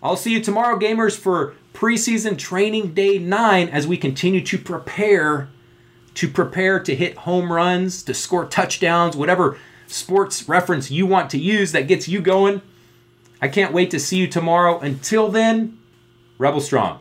I'll 0.02 0.16
see 0.16 0.32
you 0.32 0.40
tomorrow, 0.40 0.78
gamers, 0.78 1.14
for 1.14 1.54
preseason 1.74 2.38
training 2.38 2.94
day 2.94 3.18
nine 3.18 3.68
as 3.68 3.86
we 3.86 3.98
continue 3.98 4.40
to 4.46 4.56
prepare 4.56 5.50
to 6.14 6.26
prepare 6.26 6.80
to 6.80 6.96
hit 6.96 7.18
home 7.18 7.52
runs, 7.52 8.02
to 8.04 8.14
score 8.14 8.46
touchdowns, 8.46 9.14
whatever 9.14 9.58
sports 9.86 10.48
reference 10.48 10.90
you 10.90 11.04
want 11.04 11.28
to 11.28 11.38
use 11.38 11.72
that 11.72 11.86
gets 11.86 12.08
you 12.08 12.22
going. 12.22 12.62
I 13.42 13.48
can't 13.48 13.74
wait 13.74 13.90
to 13.90 14.00
see 14.00 14.16
you 14.16 14.26
tomorrow. 14.26 14.78
Until 14.78 15.28
then, 15.28 15.78
Rebel 16.38 16.62
Strong. 16.62 17.00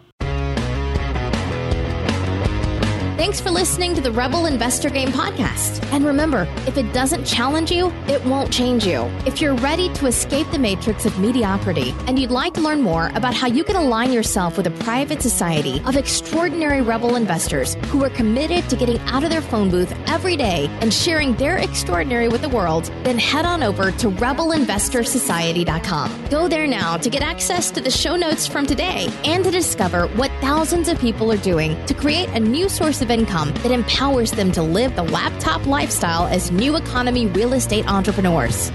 Thanks 3.25 3.41
for 3.41 3.49
listening 3.49 3.95
to 3.95 4.01
the 4.01 4.11
Rebel 4.11 4.45
Investor 4.45 4.91
Game 4.91 5.09
podcast. 5.09 5.83
And 5.91 6.05
remember, 6.05 6.47
if 6.67 6.77
it 6.77 6.93
doesn't 6.93 7.25
challenge 7.25 7.71
you, 7.71 7.91
it 8.07 8.23
won't 8.23 8.53
change 8.53 8.85
you. 8.85 9.05
If 9.25 9.41
you're 9.41 9.55
ready 9.55 9.91
to 9.93 10.05
escape 10.05 10.45
the 10.51 10.59
matrix 10.59 11.07
of 11.07 11.17
mediocrity 11.17 11.95
and 12.05 12.19
you'd 12.19 12.29
like 12.29 12.53
to 12.53 12.61
learn 12.61 12.83
more 12.83 13.09
about 13.15 13.33
how 13.33 13.47
you 13.47 13.63
can 13.63 13.77
align 13.77 14.13
yourself 14.13 14.57
with 14.57 14.67
a 14.67 14.71
private 14.83 15.23
society 15.23 15.81
of 15.87 15.95
extraordinary 15.95 16.81
rebel 16.81 17.15
investors 17.15 17.73
who 17.87 18.03
are 18.03 18.11
committed 18.11 18.69
to 18.69 18.75
getting 18.75 18.99
out 19.07 19.23
of 19.23 19.31
their 19.31 19.41
phone 19.41 19.71
booth 19.71 19.91
every 20.05 20.37
day 20.37 20.67
and 20.81 20.93
sharing 20.93 21.33
their 21.33 21.57
extraordinary 21.57 22.27
with 22.27 22.43
the 22.43 22.49
world, 22.49 22.91
then 23.01 23.17
head 23.17 23.47
on 23.47 23.63
over 23.63 23.91
to 23.93 24.11
rebelinvestorsociety.com. 24.11 26.29
Go 26.29 26.47
there 26.47 26.67
now 26.67 26.97
to 26.97 27.09
get 27.09 27.23
access 27.23 27.71
to 27.71 27.81
the 27.81 27.89
show 27.89 28.15
notes 28.15 28.45
from 28.45 28.67
today 28.67 29.11
and 29.23 29.43
to 29.43 29.49
discover 29.49 30.05
what 30.09 30.29
thousands 30.45 30.87
of 30.87 30.99
people 30.99 31.31
are 31.31 31.37
doing 31.37 31.75
to 31.87 31.93
create 31.95 32.29
a 32.29 32.39
new 32.39 32.69
source 32.69 33.01
of 33.01 33.09
income 33.09 33.51
that 33.63 33.71
empowers 33.71 34.29
them 34.29 34.51
to 34.51 34.61
live 34.61 34.95
the 34.95 35.01
laptop 35.01 35.65
lifestyle 35.65 36.27
as 36.27 36.51
new 36.51 36.75
economy 36.75 37.25
real 37.25 37.53
estate 37.53 37.87
entrepreneurs. 37.87 38.71